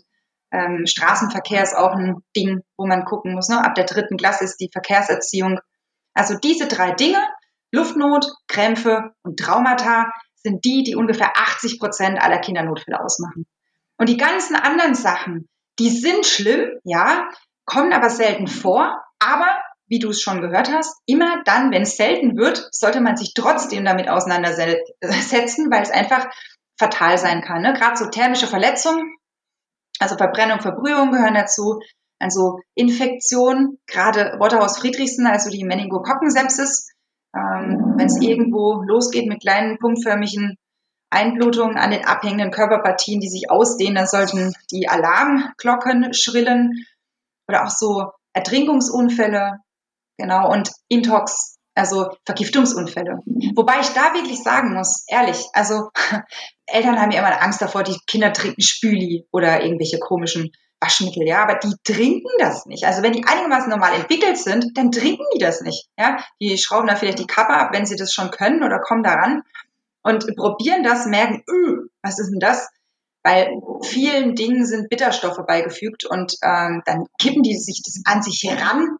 ähm, 0.52 0.84
Straßenverkehr 0.84 1.62
ist 1.62 1.76
auch 1.76 1.92
ein 1.92 2.24
Ding, 2.36 2.62
wo 2.76 2.86
man 2.86 3.04
gucken 3.04 3.34
muss. 3.34 3.48
Ne? 3.48 3.64
Ab 3.64 3.76
der 3.76 3.84
dritten 3.84 4.16
Klasse 4.16 4.44
ist 4.44 4.56
die 4.56 4.70
Verkehrserziehung. 4.72 5.60
Also 6.12 6.36
diese 6.36 6.66
drei 6.66 6.90
Dinge, 6.90 7.20
Luftnot, 7.72 8.26
Krämpfe 8.48 9.12
und 9.22 9.38
Traumata, 9.38 10.10
sind 10.42 10.64
die, 10.64 10.82
die 10.82 10.96
ungefähr 10.96 11.36
80 11.36 11.78
Prozent 11.78 12.20
aller 12.20 12.38
Kindernotfälle 12.38 13.00
ausmachen. 13.00 13.46
Und 14.00 14.08
die 14.08 14.16
ganzen 14.16 14.56
anderen 14.56 14.94
Sachen, 14.94 15.48
die 15.78 15.90
sind 15.90 16.26
schlimm, 16.26 16.70
ja, 16.84 17.28
kommen 17.66 17.92
aber 17.92 18.10
selten 18.10 18.46
vor. 18.48 19.00
Aber 19.20 19.58
wie 19.86 19.98
du 19.98 20.10
es 20.10 20.22
schon 20.22 20.40
gehört 20.40 20.72
hast, 20.72 20.96
immer 21.06 21.42
dann, 21.44 21.70
wenn 21.70 21.82
es 21.82 21.96
selten 21.96 22.36
wird, 22.36 22.68
sollte 22.72 23.00
man 23.00 23.16
sich 23.16 23.34
trotzdem 23.34 23.84
damit 23.84 24.08
auseinandersetzen, 24.08 25.70
weil 25.70 25.82
es 25.82 25.90
einfach 25.90 26.28
fatal 26.78 27.18
sein 27.18 27.42
kann. 27.42 27.62
Ne? 27.62 27.74
Gerade 27.74 27.96
so 27.96 28.06
thermische 28.06 28.46
Verletzungen 28.46 29.16
also 30.00 30.16
Verbrennung, 30.16 30.60
Verbrühung 30.60 31.12
gehören 31.12 31.34
dazu. 31.34 31.80
Also 32.18 32.60
Infektion, 32.74 33.78
gerade 33.86 34.36
Waterhouse-Friedrichsen, 34.38 35.26
also 35.26 35.50
die 35.50 35.64
Meningokokkensepsis. 35.64 36.90
Ähm, 37.34 37.94
Wenn 37.96 38.06
es 38.06 38.20
irgendwo 38.20 38.82
losgeht 38.82 39.28
mit 39.28 39.40
kleinen 39.40 39.78
punktförmigen 39.78 40.56
Einblutungen 41.10 41.76
an 41.76 41.90
den 41.90 42.04
abhängenden 42.04 42.52
Körperpartien, 42.52 43.20
die 43.20 43.28
sich 43.28 43.50
ausdehnen, 43.50 43.96
dann 43.96 44.06
sollten 44.06 44.54
die 44.70 44.88
Alarmglocken 44.88 46.14
schrillen. 46.14 46.86
Oder 47.48 47.64
auch 47.64 47.70
so 47.70 48.12
Ertrinkungsunfälle, 48.32 49.58
genau, 50.16 50.50
und 50.52 50.70
Intox, 50.88 51.56
also 51.74 52.10
Vergiftungsunfälle. 52.24 53.20
Wobei 53.56 53.80
ich 53.80 53.88
da 53.88 54.14
wirklich 54.14 54.40
sagen 54.42 54.74
muss, 54.74 55.04
ehrlich, 55.08 55.46
also 55.52 55.90
Eltern 56.66 57.00
haben 57.00 57.10
ja 57.10 57.18
immer 57.18 57.42
Angst 57.42 57.60
davor, 57.60 57.82
die 57.82 57.98
Kinder 58.06 58.32
trinken 58.32 58.62
Spüli 58.62 59.26
oder 59.32 59.64
irgendwelche 59.64 59.98
komischen 59.98 60.52
Waschmittel, 60.80 61.26
ja, 61.26 61.42
aber 61.42 61.56
die 61.56 61.74
trinken 61.84 62.30
das 62.38 62.66
nicht. 62.66 62.84
Also 62.84 63.02
wenn 63.02 63.12
die 63.12 63.26
einigermaßen 63.26 63.68
normal 63.68 63.94
entwickelt 63.94 64.38
sind, 64.38 64.78
dann 64.78 64.92
trinken 64.92 65.24
die 65.34 65.38
das 65.40 65.60
nicht, 65.60 65.88
ja. 65.98 66.18
Die 66.40 66.56
schrauben 66.56 66.86
da 66.86 66.94
vielleicht 66.94 67.18
die 67.18 67.26
Kappe 67.26 67.52
ab, 67.52 67.70
wenn 67.72 67.84
sie 67.84 67.96
das 67.96 68.12
schon 68.12 68.30
können 68.30 68.62
oder 68.62 68.78
kommen 68.78 69.02
daran 69.02 69.42
und 70.02 70.36
probieren 70.36 70.82
das, 70.82 71.06
merken, 71.06 71.42
öh, 71.48 71.88
was 72.02 72.18
ist 72.18 72.30
denn 72.30 72.40
das? 72.40 72.68
Weil 73.22 73.52
vielen 73.82 74.34
Dingen 74.34 74.64
sind 74.64 74.88
Bitterstoffe 74.88 75.44
beigefügt 75.46 76.04
und 76.06 76.34
ähm, 76.42 76.82
dann 76.86 77.06
kippen 77.20 77.42
die 77.42 77.56
sich 77.56 77.82
das 77.84 78.00
an 78.06 78.22
sich 78.22 78.42
heran 78.44 78.96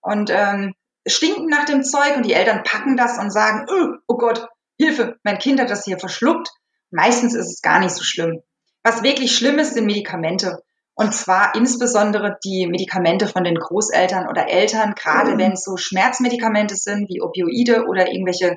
und 0.00 0.30
ähm, 0.30 0.74
stinken 1.06 1.46
nach 1.46 1.64
dem 1.64 1.82
Zeug 1.82 2.16
und 2.16 2.24
die 2.24 2.32
Eltern 2.32 2.62
packen 2.62 2.96
das 2.96 3.18
und 3.18 3.30
sagen, 3.30 3.66
öh, 3.70 3.98
oh 4.06 4.16
Gott, 4.16 4.48
Hilfe, 4.78 5.16
mein 5.22 5.38
Kind 5.38 5.60
hat 5.60 5.70
das 5.70 5.84
hier 5.84 5.98
verschluckt. 5.98 6.48
Meistens 6.90 7.34
ist 7.34 7.48
es 7.48 7.62
gar 7.62 7.80
nicht 7.80 7.94
so 7.94 8.02
schlimm. 8.02 8.40
Was 8.82 9.02
wirklich 9.02 9.36
schlimm 9.36 9.58
ist, 9.58 9.74
sind 9.74 9.86
Medikamente. 9.86 10.62
Und 10.94 11.14
zwar 11.14 11.54
insbesondere 11.54 12.38
die 12.44 12.66
Medikamente 12.66 13.28
von 13.28 13.44
den 13.44 13.56
Großeltern 13.56 14.28
oder 14.28 14.48
Eltern, 14.48 14.94
gerade 14.94 15.34
mhm. 15.34 15.38
wenn 15.38 15.52
es 15.52 15.62
so 15.62 15.76
Schmerzmedikamente 15.76 16.74
sind, 16.74 17.08
wie 17.08 17.20
Opioide 17.20 17.84
oder 17.86 18.10
irgendwelche, 18.10 18.56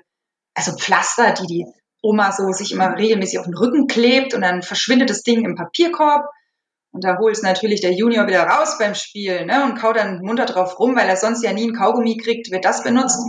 also 0.56 0.76
Pflaster, 0.76 1.34
die 1.34 1.48
die 1.48 1.66
Oma 2.02 2.32
so 2.32 2.52
sich 2.52 2.72
immer 2.72 2.98
regelmäßig 2.98 3.40
auf 3.40 3.46
den 3.46 3.56
Rücken 3.56 3.88
klebt 3.88 4.34
und 4.34 4.42
dann 4.42 4.62
verschwindet 4.62 5.10
das 5.10 5.24
Ding 5.24 5.46
im 5.46 5.56
Papierkorb. 5.56 6.26
Und 6.94 7.06
da 7.06 7.18
holt 7.18 7.38
es 7.38 7.44
natürlich 7.44 7.80
der 7.82 7.94
Junior 7.94 8.28
wieder 8.28 8.44
raus 8.44 8.78
beim 8.78 8.96
Spiel 8.96 9.46
ne, 9.46 9.64
und 9.64 9.76
kaut 9.76 9.96
dann 9.96 10.22
munter 10.22 10.46
drauf 10.46 10.78
rum, 10.78 10.96
weil 10.96 11.08
er 11.08 11.16
sonst 11.16 11.44
ja 11.44 11.54
nie 11.54 11.70
ein 11.70 11.76
Kaugummi 11.76 12.18
kriegt, 12.18 12.52
wird 12.52 12.66
das 12.66 12.84
benutzt. 12.84 13.20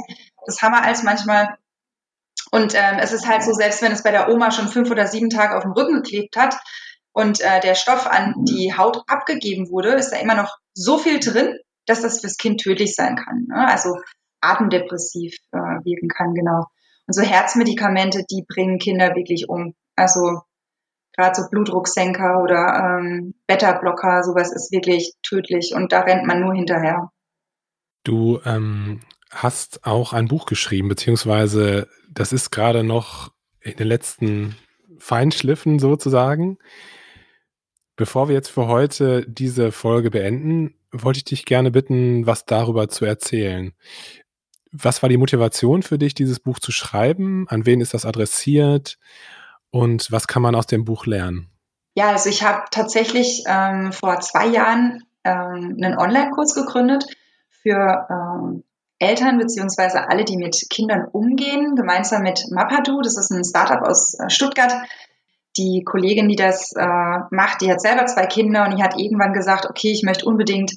Das 0.47 0.63
haben 0.63 0.73
wir 0.73 0.83
als 0.83 1.05
manchmal. 1.05 1.57
Und 2.51 2.75
ähm, 2.75 2.99
es 2.99 3.13
ist 3.13 3.29
halt 3.29 3.45
so, 3.45 3.53
selbst 3.53 3.81
wenn 3.83 3.93
es 3.93 4.03
bei 4.03 4.11
der 4.11 4.29
Oma 4.29 4.51
schon 4.51 4.69
fünf 4.69 4.91
oder 4.91 5.07
sieben 5.07 5.31
Tage 5.31 5.57
auf 5.57 5.63
dem 5.63 5.73
Rücken 5.73 6.03
geklebt 6.03 6.37
hat 6.37 6.57
und 7.13 7.41
äh, 7.41 7.61
der 7.61 7.75
Stoff 7.75 8.07
an 8.07 8.35
die 8.39 8.77
Haut 8.77 9.05
abgegeben 9.07 9.71
wurde, 9.71 9.91
ist 9.91 10.11
da 10.11 10.17
immer 10.17 10.35
noch 10.35 10.59
so 10.75 10.99
viel 10.99 11.21
drin, 11.21 11.57
dass 11.87 12.03
das 12.03 12.21
fürs 12.21 12.37
Kind 12.37 12.61
tödlich 12.61 12.95
sein 12.95 13.17
kann. 13.17 13.47
Ne? 13.49 13.67
Also 13.69 13.97
atemdepressiv 14.41 15.35
äh, 15.53 15.59
wirken 15.85 16.09
kann, 16.09 16.35
genau. 16.35 16.67
Und 17.07 17.15
so 17.15 17.23
Herzmedikamente, 17.23 18.25
die 18.31 18.45
bringen 18.47 18.79
Kinder 18.79 19.15
wirklich 19.15 19.49
um. 19.49 19.75
Also 19.97 20.43
gerade 21.15 21.35
so 21.35 21.49
Blutdrucksenker 21.51 22.41
oder 22.43 22.99
ähm, 23.01 23.35
Beta-Blocker, 23.47 24.23
sowas 24.25 24.53
ist 24.53 24.73
wirklich 24.73 25.15
tödlich 25.23 25.75
und 25.75 25.93
da 25.93 26.01
rennt 26.01 26.27
man 26.27 26.41
nur 26.41 26.55
hinterher. 26.55 27.11
Du 28.05 28.41
ähm, 28.45 29.01
hast 29.31 29.87
auch 29.87 30.13
ein 30.13 30.29
Buch 30.29 30.47
geschrieben, 30.47 30.89
beziehungsweise 30.89 31.89
das 32.11 32.33
ist 32.33 32.51
gerade 32.51 32.83
noch 32.83 33.33
in 33.61 33.77
den 33.77 33.87
letzten 33.87 34.57
Feinschliffen 34.99 35.79
sozusagen. 35.79 36.59
Bevor 37.97 38.29
wir 38.29 38.35
jetzt 38.35 38.51
für 38.51 38.67
heute 38.67 39.25
diese 39.29 39.71
Folge 39.71 40.11
beenden, 40.11 40.75
wollte 40.91 41.19
ich 41.19 41.25
dich 41.25 41.45
gerne 41.45 41.71
bitten, 41.71 42.27
was 42.27 42.45
darüber 42.45 42.89
zu 42.89 43.05
erzählen. 43.05 43.73
Was 44.73 45.03
war 45.03 45.09
die 45.09 45.19
Motivation 45.19 45.83
für 45.83 45.99
dich, 45.99 46.15
dieses 46.15 46.41
Buch 46.41 46.59
zu 46.59 46.73
schreiben? 46.73 47.47
An 47.49 47.67
wen 47.67 47.81
ist 47.81 47.95
das 47.95 48.07
adressiert? 48.07 48.99
Und 49.71 50.11
was 50.11 50.27
kann 50.27 50.43
man 50.43 50.55
aus 50.55 50.67
dem 50.67 50.85
Buch 50.85 51.07
lernen? 51.07 51.51
Ja, 51.95 52.11
also 52.11 52.31
ich 52.31 52.43
habe 52.43 52.65
tatsächlich 52.71 53.45
ähm, 53.47 53.93
vor 53.93 54.21
zwei 54.21 54.47
Jahren 54.47 55.05
ähm, 55.25 55.77
einen 55.81 55.99
Online-Kurs 55.99 56.55
gegründet 56.55 57.05
für 57.63 58.07
ähm, 58.11 58.65
Eltern 58.99 59.39
beziehungsweise 59.39 60.09
alle, 60.09 60.25
die 60.25 60.37
mit 60.37 60.57
Kindern 60.71 61.07
umgehen, 61.11 61.75
gemeinsam 61.75 62.23
mit 62.23 62.47
Mapadu. 62.51 63.03
Das 63.03 63.19
ist 63.19 63.31
ein 63.31 63.45
Startup 63.45 63.83
aus 63.83 64.15
äh, 64.19 64.31
Stuttgart. 64.31 64.73
Die 65.59 65.83
Kollegin, 65.85 66.29
die 66.29 66.37
das 66.37 66.73
äh, 66.73 67.19
macht, 67.31 67.61
die 67.61 67.71
hat 67.71 67.81
selber 67.83 68.07
zwei 68.07 68.27
Kinder 68.27 68.65
und 68.65 68.77
die 68.79 68.83
hat 68.83 68.99
irgendwann 68.99 69.35
gesagt, 69.35 69.67
okay, 69.69 69.93
ich 69.93 70.03
möchte 70.03 70.25
unbedingt 70.25 70.73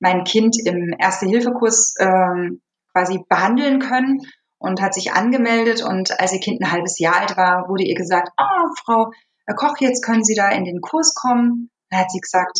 mein 0.00 0.24
Kind 0.24 0.56
im 0.64 0.94
Erste-Hilfe-Kurs 0.98 1.94
ähm, 1.98 2.62
quasi 2.98 3.20
behandeln 3.28 3.78
können 3.78 4.20
und 4.58 4.82
hat 4.82 4.94
sich 4.94 5.12
angemeldet. 5.12 5.82
Und 5.82 6.18
als 6.20 6.32
ihr 6.32 6.40
Kind 6.40 6.60
ein 6.60 6.72
halbes 6.72 6.98
Jahr 6.98 7.20
alt 7.20 7.36
war, 7.36 7.68
wurde 7.68 7.84
ihr 7.84 7.94
gesagt, 7.94 8.30
oh, 8.38 8.74
Frau 8.84 9.12
Koch, 9.56 9.78
jetzt 9.78 10.04
können 10.04 10.24
Sie 10.24 10.34
da 10.34 10.50
in 10.50 10.64
den 10.64 10.80
Kurs 10.80 11.14
kommen. 11.14 11.70
Dann 11.90 12.00
hat 12.00 12.10
sie 12.10 12.20
gesagt, 12.20 12.58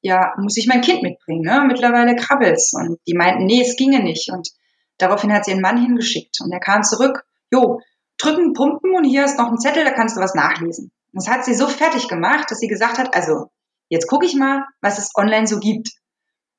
ja, 0.00 0.32
muss 0.38 0.56
ich 0.56 0.66
mein 0.66 0.80
Kind 0.80 1.02
mitbringen, 1.02 1.42
ne? 1.42 1.62
Mittlerweile 1.66 2.16
krabbelt's. 2.16 2.72
Und 2.72 2.98
die 3.06 3.14
meinten, 3.14 3.44
nee, 3.44 3.60
es 3.60 3.76
ginge 3.76 4.02
nicht. 4.02 4.30
Und 4.32 4.48
daraufhin 4.96 5.32
hat 5.32 5.44
sie 5.44 5.50
ihren 5.50 5.60
Mann 5.60 5.80
hingeschickt. 5.80 6.38
Und 6.40 6.52
er 6.52 6.60
kam 6.60 6.82
zurück, 6.82 7.24
jo, 7.50 7.80
drücken, 8.16 8.54
pumpen 8.54 8.94
und 8.94 9.04
hier 9.04 9.24
ist 9.24 9.38
noch 9.38 9.50
ein 9.50 9.58
Zettel, 9.58 9.84
da 9.84 9.90
kannst 9.90 10.16
du 10.16 10.20
was 10.20 10.34
nachlesen. 10.34 10.90
Und 11.12 11.22
das 11.22 11.28
hat 11.28 11.44
sie 11.44 11.54
so 11.54 11.66
fertig 11.66 12.08
gemacht, 12.08 12.50
dass 12.50 12.60
sie 12.60 12.68
gesagt 12.68 12.98
hat, 12.98 13.14
also, 13.14 13.50
jetzt 13.88 14.06
gucke 14.06 14.24
ich 14.24 14.34
mal, 14.34 14.64
was 14.80 14.98
es 14.98 15.10
online 15.14 15.46
so 15.46 15.58
gibt. 15.58 15.90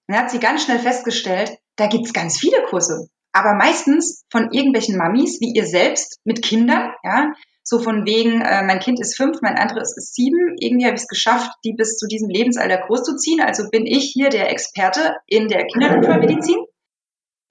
Dann 0.07 0.17
hat 0.17 0.29
sie 0.29 0.39
ganz 0.39 0.63
schnell 0.63 0.79
festgestellt, 0.79 1.57
da 1.81 1.87
gibt's 1.87 2.13
ganz 2.13 2.37
viele 2.37 2.63
Kurse. 2.69 3.09
Aber 3.33 3.55
meistens 3.55 4.23
von 4.29 4.51
irgendwelchen 4.51 4.97
Mamis, 4.97 5.41
wie 5.41 5.53
ihr 5.53 5.65
selbst, 5.65 6.19
mit 6.23 6.43
Kindern, 6.43 6.93
ja, 7.03 7.31
so 7.63 7.79
von 7.79 8.05
wegen, 8.05 8.41
äh, 8.41 8.63
mein 8.63 8.79
Kind 8.79 8.99
ist 8.99 9.15
fünf, 9.15 9.41
mein 9.41 9.57
anderes 9.57 9.95
ist 9.97 10.13
sieben. 10.13 10.55
Irgendwie 10.59 10.85
habe 10.85 10.95
ich 10.95 11.01
es 11.01 11.07
geschafft, 11.07 11.49
die 11.63 11.73
bis 11.73 11.97
zu 11.97 12.07
diesem 12.07 12.29
Lebensalter 12.29 12.77
großzuziehen. 12.85 13.41
Also 13.41 13.69
bin 13.69 13.85
ich 13.85 14.11
hier 14.13 14.29
der 14.29 14.51
Experte 14.51 15.15
in 15.25 15.47
der 15.47 15.65
Kindernotfallmedizin. 15.65 16.57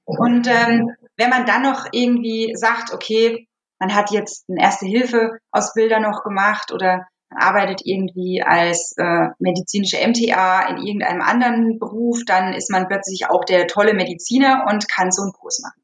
Und 0.04 0.46
ähm, 0.46 0.90
wenn 1.16 1.30
man 1.30 1.46
dann 1.46 1.62
noch 1.62 1.86
irgendwie 1.92 2.52
sagt, 2.54 2.92
okay, 2.92 3.48
man 3.80 3.94
hat 3.94 4.10
jetzt 4.10 4.44
eine 4.48 4.60
Erste-Hilfe-Ausbilder 4.60 6.00
noch 6.00 6.22
gemacht 6.22 6.72
oder 6.72 7.06
arbeitet 7.40 7.83
irgendwie 7.85 8.42
als 8.42 8.94
äh, 8.96 9.29
medizinische 9.38 9.96
MTA 9.96 10.68
in 10.68 10.79
irgendeinem 10.79 11.22
anderen 11.22 11.79
Beruf, 11.79 12.20
dann 12.26 12.53
ist 12.53 12.70
man 12.70 12.88
plötzlich 12.88 13.29
auch 13.29 13.44
der 13.44 13.66
tolle 13.66 13.94
Mediziner 13.94 14.66
und 14.68 14.88
kann 14.88 15.11
so 15.11 15.22
einen 15.22 15.33
Kurs 15.33 15.61
machen. 15.62 15.81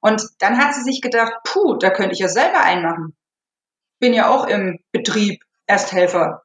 Und 0.00 0.22
dann 0.38 0.58
hat 0.58 0.74
sie 0.74 0.82
sich 0.82 1.00
gedacht, 1.00 1.32
puh, 1.44 1.76
da 1.76 1.90
könnte 1.90 2.12
ich 2.12 2.18
ja 2.18 2.28
selber 2.28 2.60
einen 2.60 2.82
machen. 2.82 3.16
Bin 4.00 4.12
ja 4.14 4.28
auch 4.28 4.46
im 4.46 4.80
Betrieb 4.90 5.42
Ersthelfer. 5.66 6.42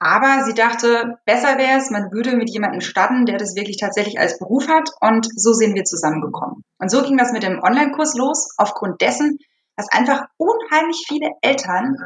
Aber 0.00 0.42
sie 0.44 0.54
dachte, 0.54 1.20
besser 1.26 1.58
wäre 1.58 1.78
es, 1.78 1.90
man 1.90 2.10
würde 2.10 2.34
mit 2.34 2.50
jemandem 2.50 2.80
starten, 2.80 3.24
der 3.24 3.38
das 3.38 3.54
wirklich 3.54 3.76
tatsächlich 3.76 4.18
als 4.18 4.36
Beruf 4.40 4.66
hat. 4.66 4.90
Und 5.00 5.28
so 5.36 5.52
sind 5.52 5.76
wir 5.76 5.84
zusammengekommen. 5.84 6.64
Und 6.78 6.90
so 6.90 7.02
ging 7.02 7.16
das 7.16 7.30
mit 7.30 7.44
dem 7.44 7.62
Online-Kurs 7.62 8.14
los, 8.16 8.48
aufgrund 8.56 9.00
dessen, 9.00 9.38
dass 9.76 9.92
einfach 9.92 10.24
unheimlich 10.36 11.04
viele 11.06 11.30
Eltern 11.40 11.96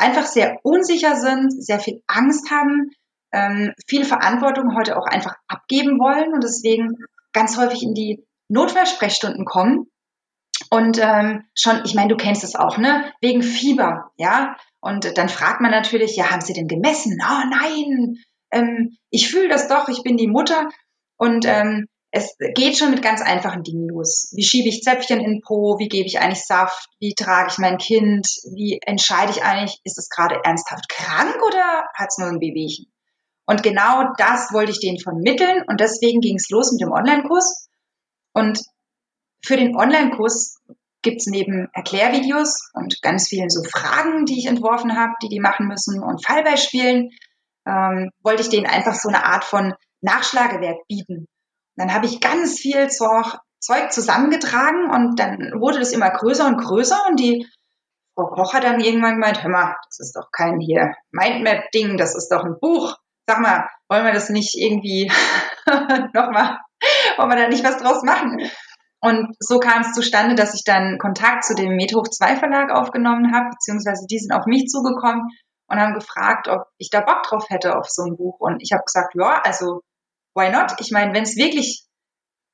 einfach 0.00 0.26
sehr 0.26 0.58
unsicher 0.62 1.16
sind, 1.16 1.52
sehr 1.64 1.78
viel 1.78 2.02
Angst 2.06 2.50
haben, 2.50 2.90
ähm, 3.32 3.72
viel 3.86 4.04
Verantwortung 4.04 4.76
heute 4.76 4.96
auch 4.96 5.06
einfach 5.06 5.34
abgeben 5.46 5.98
wollen 5.98 6.32
und 6.32 6.42
deswegen 6.42 6.96
ganz 7.32 7.56
häufig 7.56 7.82
in 7.82 7.94
die 7.94 8.24
Notfallsprechstunden 8.48 9.44
kommen. 9.44 9.86
Und 10.70 10.98
ähm, 11.00 11.44
schon, 11.54 11.82
ich 11.84 11.94
meine, 11.94 12.08
du 12.08 12.16
kennst 12.16 12.44
es 12.44 12.54
auch, 12.54 12.76
ne? 12.76 13.12
Wegen 13.20 13.42
Fieber, 13.42 14.10
ja. 14.16 14.56
Und 14.80 15.16
dann 15.16 15.28
fragt 15.28 15.60
man 15.60 15.70
natürlich, 15.70 16.16
ja, 16.16 16.30
haben 16.30 16.40
Sie 16.40 16.52
denn 16.52 16.68
gemessen? 16.68 17.18
Oh 17.22 17.44
nein, 17.50 18.16
ähm, 18.50 18.96
ich 19.10 19.30
fühle 19.30 19.48
das 19.48 19.68
doch, 19.68 19.88
ich 19.88 20.02
bin 20.02 20.16
die 20.16 20.28
Mutter. 20.28 20.68
Und 21.16 21.44
ähm, 21.46 21.86
es 22.12 22.36
geht 22.54 22.76
schon 22.76 22.90
mit 22.90 23.02
ganz 23.02 23.22
einfachen 23.22 23.62
Dingen 23.62 23.88
los. 23.88 24.32
Wie 24.34 24.42
schiebe 24.42 24.68
ich 24.68 24.82
Zäpfchen 24.82 25.20
in 25.20 25.40
Po? 25.42 25.78
Wie 25.78 25.88
gebe 25.88 26.06
ich 26.06 26.18
eigentlich 26.18 26.44
Saft? 26.44 26.88
Wie 26.98 27.14
trage 27.14 27.50
ich 27.52 27.58
mein 27.58 27.78
Kind? 27.78 28.26
Wie 28.52 28.80
entscheide 28.84 29.30
ich 29.30 29.44
eigentlich, 29.44 29.80
ist 29.84 29.98
es 29.98 30.08
gerade 30.08 30.40
ernsthaft 30.42 30.88
krank 30.88 31.36
oder 31.46 31.84
hat 31.94 32.08
es 32.08 32.18
nur 32.18 32.28
ein 32.28 32.40
Babychen? 32.40 32.92
Und 33.46 33.62
genau 33.62 34.12
das 34.16 34.52
wollte 34.52 34.72
ich 34.72 34.80
denen 34.80 34.98
vermitteln 34.98 35.62
und 35.68 35.80
deswegen 35.80 36.20
ging 36.20 36.36
es 36.36 36.50
los 36.50 36.72
mit 36.72 36.80
dem 36.80 36.92
Online-Kurs. 36.92 37.68
Und 38.32 38.60
für 39.44 39.56
den 39.56 39.76
Online-Kurs 39.76 40.58
gibt 41.02 41.20
es 41.20 41.26
neben 41.26 41.68
Erklärvideos 41.72 42.70
und 42.74 43.00
ganz 43.02 43.28
vielen 43.28 43.50
so 43.50 43.62
Fragen, 43.64 44.26
die 44.26 44.38
ich 44.38 44.46
entworfen 44.46 44.96
habe, 44.96 45.12
die 45.22 45.28
die 45.28 45.40
machen 45.40 45.66
müssen 45.66 46.02
und 46.02 46.24
Fallbeispielen, 46.24 47.10
ähm, 47.66 48.10
wollte 48.22 48.42
ich 48.42 48.48
denen 48.48 48.66
einfach 48.66 48.94
so 48.94 49.08
eine 49.08 49.24
Art 49.24 49.44
von 49.44 49.74
Nachschlagewerk 50.00 50.86
bieten 50.88 51.26
dann 51.80 51.94
habe 51.94 52.04
ich 52.04 52.20
ganz 52.20 52.60
viel 52.60 52.88
Zeug 52.90 53.90
zusammengetragen 53.90 54.90
und 54.90 55.18
dann 55.18 55.52
wurde 55.60 55.78
das 55.78 55.92
immer 55.92 56.10
größer 56.10 56.46
und 56.46 56.58
größer 56.58 57.06
und 57.08 57.18
die 57.18 57.46
Frau 58.14 58.26
Koch 58.26 58.52
hat 58.52 58.64
dann 58.64 58.80
irgendwann 58.80 59.14
gemeint, 59.14 59.42
hör 59.42 59.50
mal, 59.50 59.76
das 59.88 60.00
ist 60.00 60.14
doch 60.14 60.30
kein 60.30 60.60
hier 60.60 60.92
Mindmap-Ding, 61.12 61.96
das 61.96 62.14
ist 62.14 62.28
doch 62.28 62.44
ein 62.44 62.58
Buch. 62.60 62.96
Sag 63.26 63.40
mal, 63.40 63.66
wollen 63.88 64.04
wir 64.04 64.12
das 64.12 64.28
nicht 64.28 64.56
irgendwie 64.56 65.10
nochmal, 66.12 66.58
wollen 67.16 67.30
wir 67.30 67.36
da 67.36 67.48
nicht 67.48 67.64
was 67.64 67.78
draus 67.78 68.02
machen? 68.02 68.50
Und 69.00 69.34
so 69.38 69.58
kam 69.58 69.80
es 69.80 69.94
zustande, 69.94 70.34
dass 70.34 70.52
ich 70.52 70.64
dann 70.64 70.98
Kontakt 70.98 71.44
zu 71.44 71.54
dem 71.54 71.76
Med 71.76 71.94
Hoch 71.94 72.08
2 72.08 72.36
Verlag 72.36 72.70
aufgenommen 72.70 73.34
habe, 73.34 73.48
beziehungsweise 73.50 74.06
die 74.06 74.18
sind 74.18 74.32
auf 74.32 74.44
mich 74.44 74.66
zugekommen 74.66 75.30
und 75.68 75.80
haben 75.80 75.94
gefragt, 75.94 76.48
ob 76.48 76.64
ich 76.76 76.90
da 76.90 77.00
Bock 77.00 77.22
drauf 77.22 77.46
hätte 77.48 77.78
auf 77.78 77.88
so 77.88 78.02
ein 78.02 78.18
Buch. 78.18 78.38
Und 78.38 78.60
ich 78.60 78.72
habe 78.72 78.82
gesagt, 78.84 79.14
ja, 79.14 79.40
also 79.42 79.80
why 80.34 80.50
not? 80.50 80.72
Ich 80.78 80.90
meine, 80.90 81.12
wenn 81.12 81.24
es 81.24 81.36
wirklich 81.36 81.84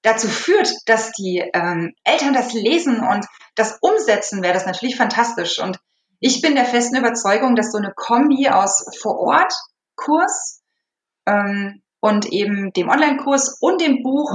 dazu 0.02 0.28
führt, 0.28 0.72
dass 0.86 1.12
die 1.12 1.38
ähm, 1.52 1.94
Eltern 2.04 2.32
das 2.32 2.52
lesen 2.52 3.00
und 3.00 3.26
das 3.54 3.78
umsetzen, 3.80 4.42
wäre 4.42 4.54
das 4.54 4.66
natürlich 4.66 4.96
fantastisch. 4.96 5.58
Und 5.58 5.78
ich 6.20 6.40
bin 6.40 6.54
der 6.54 6.64
festen 6.64 6.96
Überzeugung, 6.96 7.56
dass 7.56 7.72
so 7.72 7.78
eine 7.78 7.92
Kombi 7.94 8.48
aus 8.48 8.86
Vor-Ort-Kurs 9.00 10.62
ähm, 11.26 11.82
und 12.00 12.26
eben 12.26 12.72
dem 12.72 12.88
Online-Kurs 12.88 13.58
und 13.60 13.80
dem 13.80 14.02
Buch 14.02 14.30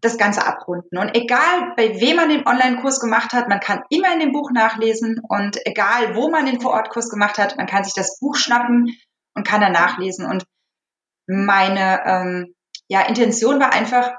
das 0.00 0.18
Ganze 0.18 0.44
abrunden. 0.44 0.98
Und 0.98 1.16
egal, 1.16 1.72
bei 1.76 2.00
wem 2.00 2.16
man 2.16 2.28
den 2.28 2.46
Online-Kurs 2.46 3.00
gemacht 3.00 3.32
hat, 3.32 3.48
man 3.48 3.60
kann 3.60 3.82
immer 3.88 4.12
in 4.12 4.20
dem 4.20 4.32
Buch 4.32 4.50
nachlesen 4.52 5.20
und 5.26 5.58
egal, 5.66 6.14
wo 6.14 6.28
man 6.28 6.46
den 6.46 6.60
Vorortkurs 6.60 7.08
gemacht 7.08 7.38
hat, 7.38 7.56
man 7.56 7.66
kann 7.66 7.84
sich 7.84 7.94
das 7.94 8.18
Buch 8.20 8.36
schnappen 8.36 8.94
und 9.34 9.46
kann 9.46 9.60
da 9.60 9.70
nachlesen. 9.70 10.26
Und 10.26 10.44
meine 11.26 12.02
ähm, 12.04 12.54
ja, 12.88 13.02
Intention 13.02 13.60
war 13.60 13.72
einfach, 13.72 14.10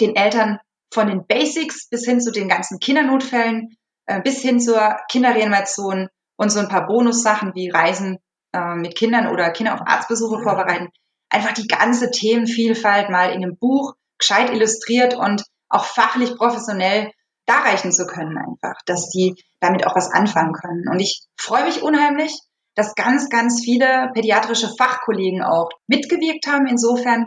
den 0.00 0.16
Eltern 0.16 0.58
von 0.92 1.08
den 1.08 1.26
Basics 1.26 1.88
bis 1.88 2.04
hin 2.04 2.20
zu 2.20 2.30
den 2.30 2.48
ganzen 2.48 2.78
Kindernotfällen, 2.78 3.76
äh, 4.06 4.22
bis 4.22 4.40
hin 4.40 4.60
zur 4.60 4.96
Kinderreanimation 5.10 6.08
und 6.36 6.50
so 6.50 6.60
ein 6.60 6.68
paar 6.68 6.86
Bonussachen 6.86 7.54
wie 7.54 7.70
Reisen 7.70 8.18
äh, 8.52 8.74
mit 8.74 8.96
Kindern 8.96 9.26
oder 9.26 9.50
Kinder 9.50 9.74
auf 9.74 9.82
Arztbesuche 9.84 10.42
vorbereiten, 10.42 10.88
einfach 11.28 11.52
die 11.52 11.66
ganze 11.66 12.10
Themenvielfalt 12.10 13.10
mal 13.10 13.30
in 13.30 13.42
einem 13.42 13.56
Buch 13.58 13.94
gescheit 14.18 14.50
illustriert 14.50 15.14
und 15.14 15.44
auch 15.68 15.84
fachlich 15.84 16.36
professionell 16.36 17.10
darreichen 17.46 17.92
zu 17.92 18.06
können 18.06 18.36
einfach, 18.38 18.80
dass 18.86 19.08
die 19.08 19.34
damit 19.60 19.86
auch 19.86 19.96
was 19.96 20.10
anfangen 20.10 20.52
können. 20.52 20.88
Und 20.88 21.00
ich 21.00 21.26
freue 21.36 21.64
mich 21.64 21.82
unheimlich, 21.82 22.38
dass 22.74 22.94
ganz, 22.94 23.28
ganz 23.28 23.62
viele 23.64 24.10
pädiatrische 24.14 24.72
Fachkollegen 24.76 25.42
auch 25.42 25.70
mitgewirkt 25.86 26.46
haben, 26.46 26.66
insofern, 26.66 27.26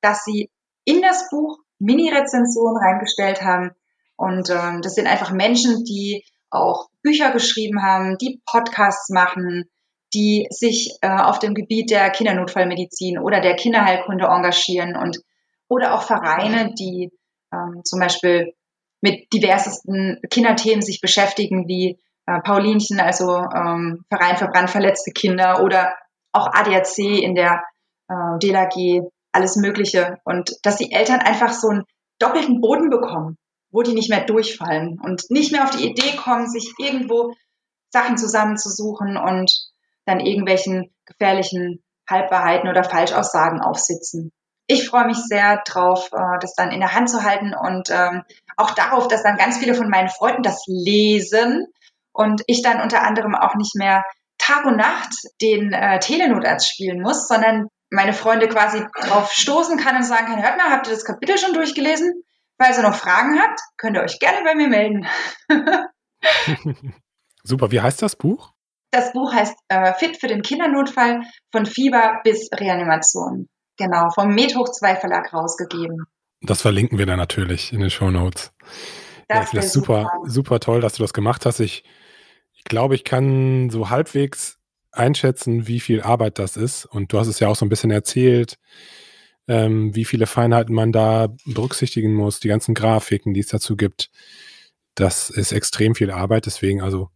dass 0.00 0.24
sie 0.24 0.50
in 0.84 1.02
das 1.02 1.28
Buch 1.30 1.58
Mini-Rezensionen 1.78 2.76
reingestellt 2.76 3.42
haben. 3.42 3.70
Und 4.16 4.50
ähm, 4.50 4.82
das 4.82 4.94
sind 4.94 5.06
einfach 5.06 5.30
Menschen, 5.30 5.84
die 5.84 6.24
auch 6.50 6.88
Bücher 7.02 7.30
geschrieben 7.30 7.82
haben, 7.82 8.16
die 8.18 8.42
Podcasts 8.46 9.10
machen, 9.10 9.70
die 10.14 10.46
sich 10.50 10.96
äh, 11.02 11.08
auf 11.08 11.38
dem 11.38 11.54
Gebiet 11.54 11.90
der 11.90 12.10
Kindernotfallmedizin 12.10 13.18
oder 13.18 13.40
der 13.40 13.56
Kinderheilkunde 13.56 14.24
engagieren 14.24 14.96
und 14.96 15.18
oder 15.68 15.94
auch 15.94 16.02
Vereine, 16.02 16.72
die 16.78 17.12
ähm, 17.52 17.82
zum 17.84 18.00
Beispiel 18.00 18.54
mit 19.00 19.32
diversesten 19.32 20.20
Kinderthemen 20.30 20.82
sich 20.82 21.00
beschäftigen, 21.00 21.68
wie 21.68 21.98
äh, 22.26 22.40
Paulinchen, 22.40 23.00
also 23.00 23.36
ähm, 23.36 24.04
Verein 24.08 24.36
für 24.36 24.48
brandverletzte 24.48 25.12
Kinder 25.12 25.62
oder 25.62 25.94
auch 26.32 26.48
ADAC 26.52 26.98
in 26.98 27.34
der 27.34 27.62
äh, 28.08 28.38
DLAG, 28.38 29.10
alles 29.32 29.56
Mögliche. 29.56 30.18
Und 30.24 30.52
dass 30.62 30.76
die 30.76 30.92
Eltern 30.92 31.20
einfach 31.20 31.52
so 31.52 31.68
einen 31.68 31.84
doppelten 32.18 32.60
Boden 32.60 32.90
bekommen, 32.90 33.36
wo 33.70 33.82
die 33.82 33.94
nicht 33.94 34.10
mehr 34.10 34.24
durchfallen 34.24 34.98
und 35.02 35.24
nicht 35.30 35.52
mehr 35.52 35.64
auf 35.64 35.70
die 35.70 35.88
Idee 35.88 36.16
kommen, 36.16 36.48
sich 36.48 36.72
irgendwo 36.78 37.34
Sachen 37.90 38.16
zusammenzusuchen 38.16 39.16
und 39.16 39.52
dann 40.04 40.20
irgendwelchen 40.20 40.94
gefährlichen 41.04 41.82
Halbwahrheiten 42.08 42.68
oder 42.68 42.84
Falschaussagen 42.84 43.60
aufsitzen 43.60 44.32
ich 44.68 44.88
freue 44.88 45.06
mich 45.06 45.16
sehr 45.16 45.62
drauf, 45.66 46.10
äh, 46.12 46.38
das 46.40 46.54
dann 46.54 46.70
in 46.70 46.80
der 46.80 46.94
Hand 46.94 47.10
zu 47.10 47.24
halten 47.24 47.54
und 47.54 47.90
ähm, 47.90 48.22
auch 48.56 48.72
darauf, 48.72 49.08
dass 49.08 49.22
dann 49.22 49.38
ganz 49.38 49.58
viele 49.58 49.74
von 49.74 49.88
meinen 49.88 50.10
Freunden 50.10 50.42
das 50.42 50.62
lesen 50.66 51.66
und 52.12 52.42
ich 52.46 52.62
dann 52.62 52.82
unter 52.82 53.02
anderem 53.02 53.34
auch 53.34 53.54
nicht 53.54 53.74
mehr 53.74 54.04
Tag 54.36 54.66
und 54.66 54.76
Nacht 54.76 55.14
den 55.40 55.72
äh, 55.72 55.98
Telenotarzt 55.98 56.68
spielen 56.68 57.00
muss, 57.00 57.26
sondern 57.26 57.68
meine 57.90 58.12
Freunde 58.12 58.48
quasi 58.48 58.84
drauf 59.00 59.32
stoßen 59.32 59.78
kann 59.78 59.96
und 59.96 60.04
sagen 60.04 60.26
kann, 60.26 60.42
hört 60.42 60.56
mal, 60.56 60.70
habt 60.70 60.86
ihr 60.86 60.92
das 60.92 61.04
Kapitel 61.04 61.38
schon 61.38 61.54
durchgelesen? 61.54 62.22
Falls 62.60 62.76
ihr 62.76 62.82
noch 62.82 62.94
Fragen 62.94 63.40
habt, 63.40 63.60
könnt 63.76 63.96
ihr 63.96 64.02
euch 64.02 64.18
gerne 64.18 64.44
bei 64.44 64.54
mir 64.54 64.68
melden. 64.68 65.06
Super, 67.44 67.70
wie 67.70 67.80
heißt 67.80 68.02
das 68.02 68.16
Buch? 68.16 68.52
Das 68.90 69.12
Buch 69.12 69.32
heißt 69.32 69.56
äh, 69.68 69.92
Fit 69.94 70.18
für 70.18 70.26
den 70.26 70.42
Kindernotfall 70.42 71.22
von 71.52 71.66
Fieber 71.66 72.20
bis 72.24 72.48
Reanimation. 72.52 73.48
Genau, 73.76 74.10
vom 74.10 74.34
Med 74.34 74.56
hoch 74.56 74.70
2 74.70 74.96
Verlag 74.96 75.32
rausgegeben. 75.32 76.06
Das 76.40 76.62
verlinken 76.62 76.98
wir 76.98 77.06
dann 77.06 77.18
natürlich 77.18 77.72
in 77.72 77.80
den 77.80 77.90
Show 77.90 78.10
Notes. 78.10 78.52
Das 79.28 79.36
ja, 79.36 79.42
ich 79.42 79.48
finde 79.50 79.64
das 79.66 79.72
super, 79.72 80.10
super, 80.24 80.30
super 80.30 80.60
toll, 80.60 80.80
dass 80.80 80.94
du 80.94 81.02
das 81.02 81.12
gemacht 81.12 81.46
hast. 81.46 81.60
Ich, 81.60 81.84
ich 82.54 82.64
glaube, 82.64 82.94
ich 82.94 83.04
kann 83.04 83.70
so 83.70 83.90
halbwegs 83.90 84.57
einschätzen, 84.92 85.66
wie 85.66 85.80
viel 85.80 86.02
Arbeit 86.02 86.38
das 86.38 86.56
ist. 86.56 86.86
Und 86.86 87.12
du 87.12 87.18
hast 87.18 87.28
es 87.28 87.40
ja 87.40 87.48
auch 87.48 87.56
so 87.56 87.64
ein 87.64 87.68
bisschen 87.68 87.90
erzählt, 87.90 88.58
ähm, 89.46 89.94
wie 89.94 90.04
viele 90.04 90.26
Feinheiten 90.26 90.74
man 90.74 90.92
da 90.92 91.28
berücksichtigen 91.46 92.14
muss, 92.14 92.40
die 92.40 92.48
ganzen 92.48 92.74
Grafiken, 92.74 93.34
die 93.34 93.40
es 93.40 93.48
dazu 93.48 93.76
gibt. 93.76 94.10
Das 94.94 95.30
ist 95.30 95.52
extrem 95.52 95.94
viel 95.94 96.10
Arbeit. 96.10 96.46
Deswegen 96.46 96.82
also 96.82 97.10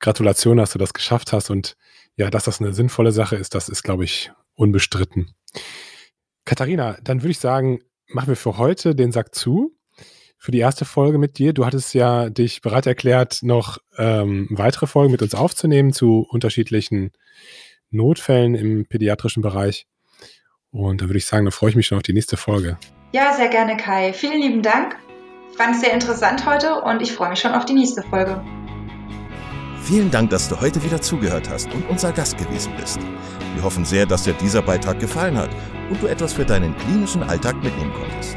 Gratulation, 0.00 0.56
dass 0.56 0.72
du 0.72 0.78
das 0.78 0.94
geschafft 0.94 1.32
hast. 1.32 1.50
Und 1.50 1.76
ja, 2.16 2.30
dass 2.30 2.44
das 2.44 2.60
eine 2.60 2.72
sinnvolle 2.72 3.12
Sache 3.12 3.36
ist, 3.36 3.54
das 3.54 3.68
ist, 3.68 3.82
glaube 3.82 4.04
ich, 4.04 4.30
unbestritten. 4.54 5.34
Katharina, 6.44 6.98
dann 7.02 7.22
würde 7.22 7.32
ich 7.32 7.38
sagen, 7.38 7.80
machen 8.08 8.28
wir 8.28 8.36
für 8.36 8.58
heute 8.58 8.94
den 8.94 9.12
Sack 9.12 9.34
zu. 9.34 9.76
Für 10.42 10.52
die 10.52 10.58
erste 10.58 10.86
Folge 10.86 11.18
mit 11.18 11.36
dir. 11.36 11.52
Du 11.52 11.66
hattest 11.66 11.92
ja 11.92 12.30
dich 12.30 12.62
bereit 12.62 12.86
erklärt, 12.86 13.40
noch 13.42 13.76
ähm, 13.98 14.48
weitere 14.48 14.86
Folgen 14.86 15.12
mit 15.12 15.20
uns 15.20 15.34
aufzunehmen 15.34 15.92
zu 15.92 16.26
unterschiedlichen 16.30 17.10
Notfällen 17.90 18.54
im 18.54 18.86
pädiatrischen 18.86 19.42
Bereich. 19.42 19.86
Und 20.70 21.02
da 21.02 21.06
würde 21.08 21.18
ich 21.18 21.26
sagen, 21.26 21.44
da 21.44 21.50
freue 21.50 21.68
ich 21.68 21.76
mich 21.76 21.86
schon 21.86 21.98
auf 21.98 22.04
die 22.04 22.14
nächste 22.14 22.38
Folge. 22.38 22.78
Ja, 23.12 23.34
sehr 23.34 23.48
gerne, 23.48 23.76
Kai. 23.76 24.14
Vielen 24.14 24.40
lieben 24.40 24.62
Dank. 24.62 24.96
Ich 25.50 25.58
fand 25.58 25.74
es 25.74 25.82
sehr 25.82 25.92
interessant 25.92 26.46
heute 26.46 26.74
und 26.74 27.02
ich 27.02 27.12
freue 27.12 27.28
mich 27.28 27.40
schon 27.40 27.52
auf 27.52 27.66
die 27.66 27.74
nächste 27.74 28.02
Folge. 28.04 28.42
Vielen 29.82 30.10
Dank, 30.10 30.30
dass 30.30 30.48
du 30.48 30.58
heute 30.58 30.82
wieder 30.82 31.02
zugehört 31.02 31.50
hast 31.50 31.70
und 31.74 31.86
unser 31.90 32.12
Gast 32.12 32.38
gewesen 32.38 32.72
bist. 32.80 32.98
Wir 33.56 33.62
hoffen 33.62 33.84
sehr, 33.84 34.06
dass 34.06 34.22
dir 34.22 34.32
dieser 34.32 34.62
Beitrag 34.62 35.00
gefallen 35.00 35.36
hat 35.36 35.50
und 35.90 36.02
du 36.02 36.06
etwas 36.06 36.32
für 36.32 36.46
deinen 36.46 36.74
klinischen 36.78 37.22
Alltag 37.22 37.62
mitnehmen 37.62 37.92
konntest. 37.92 38.36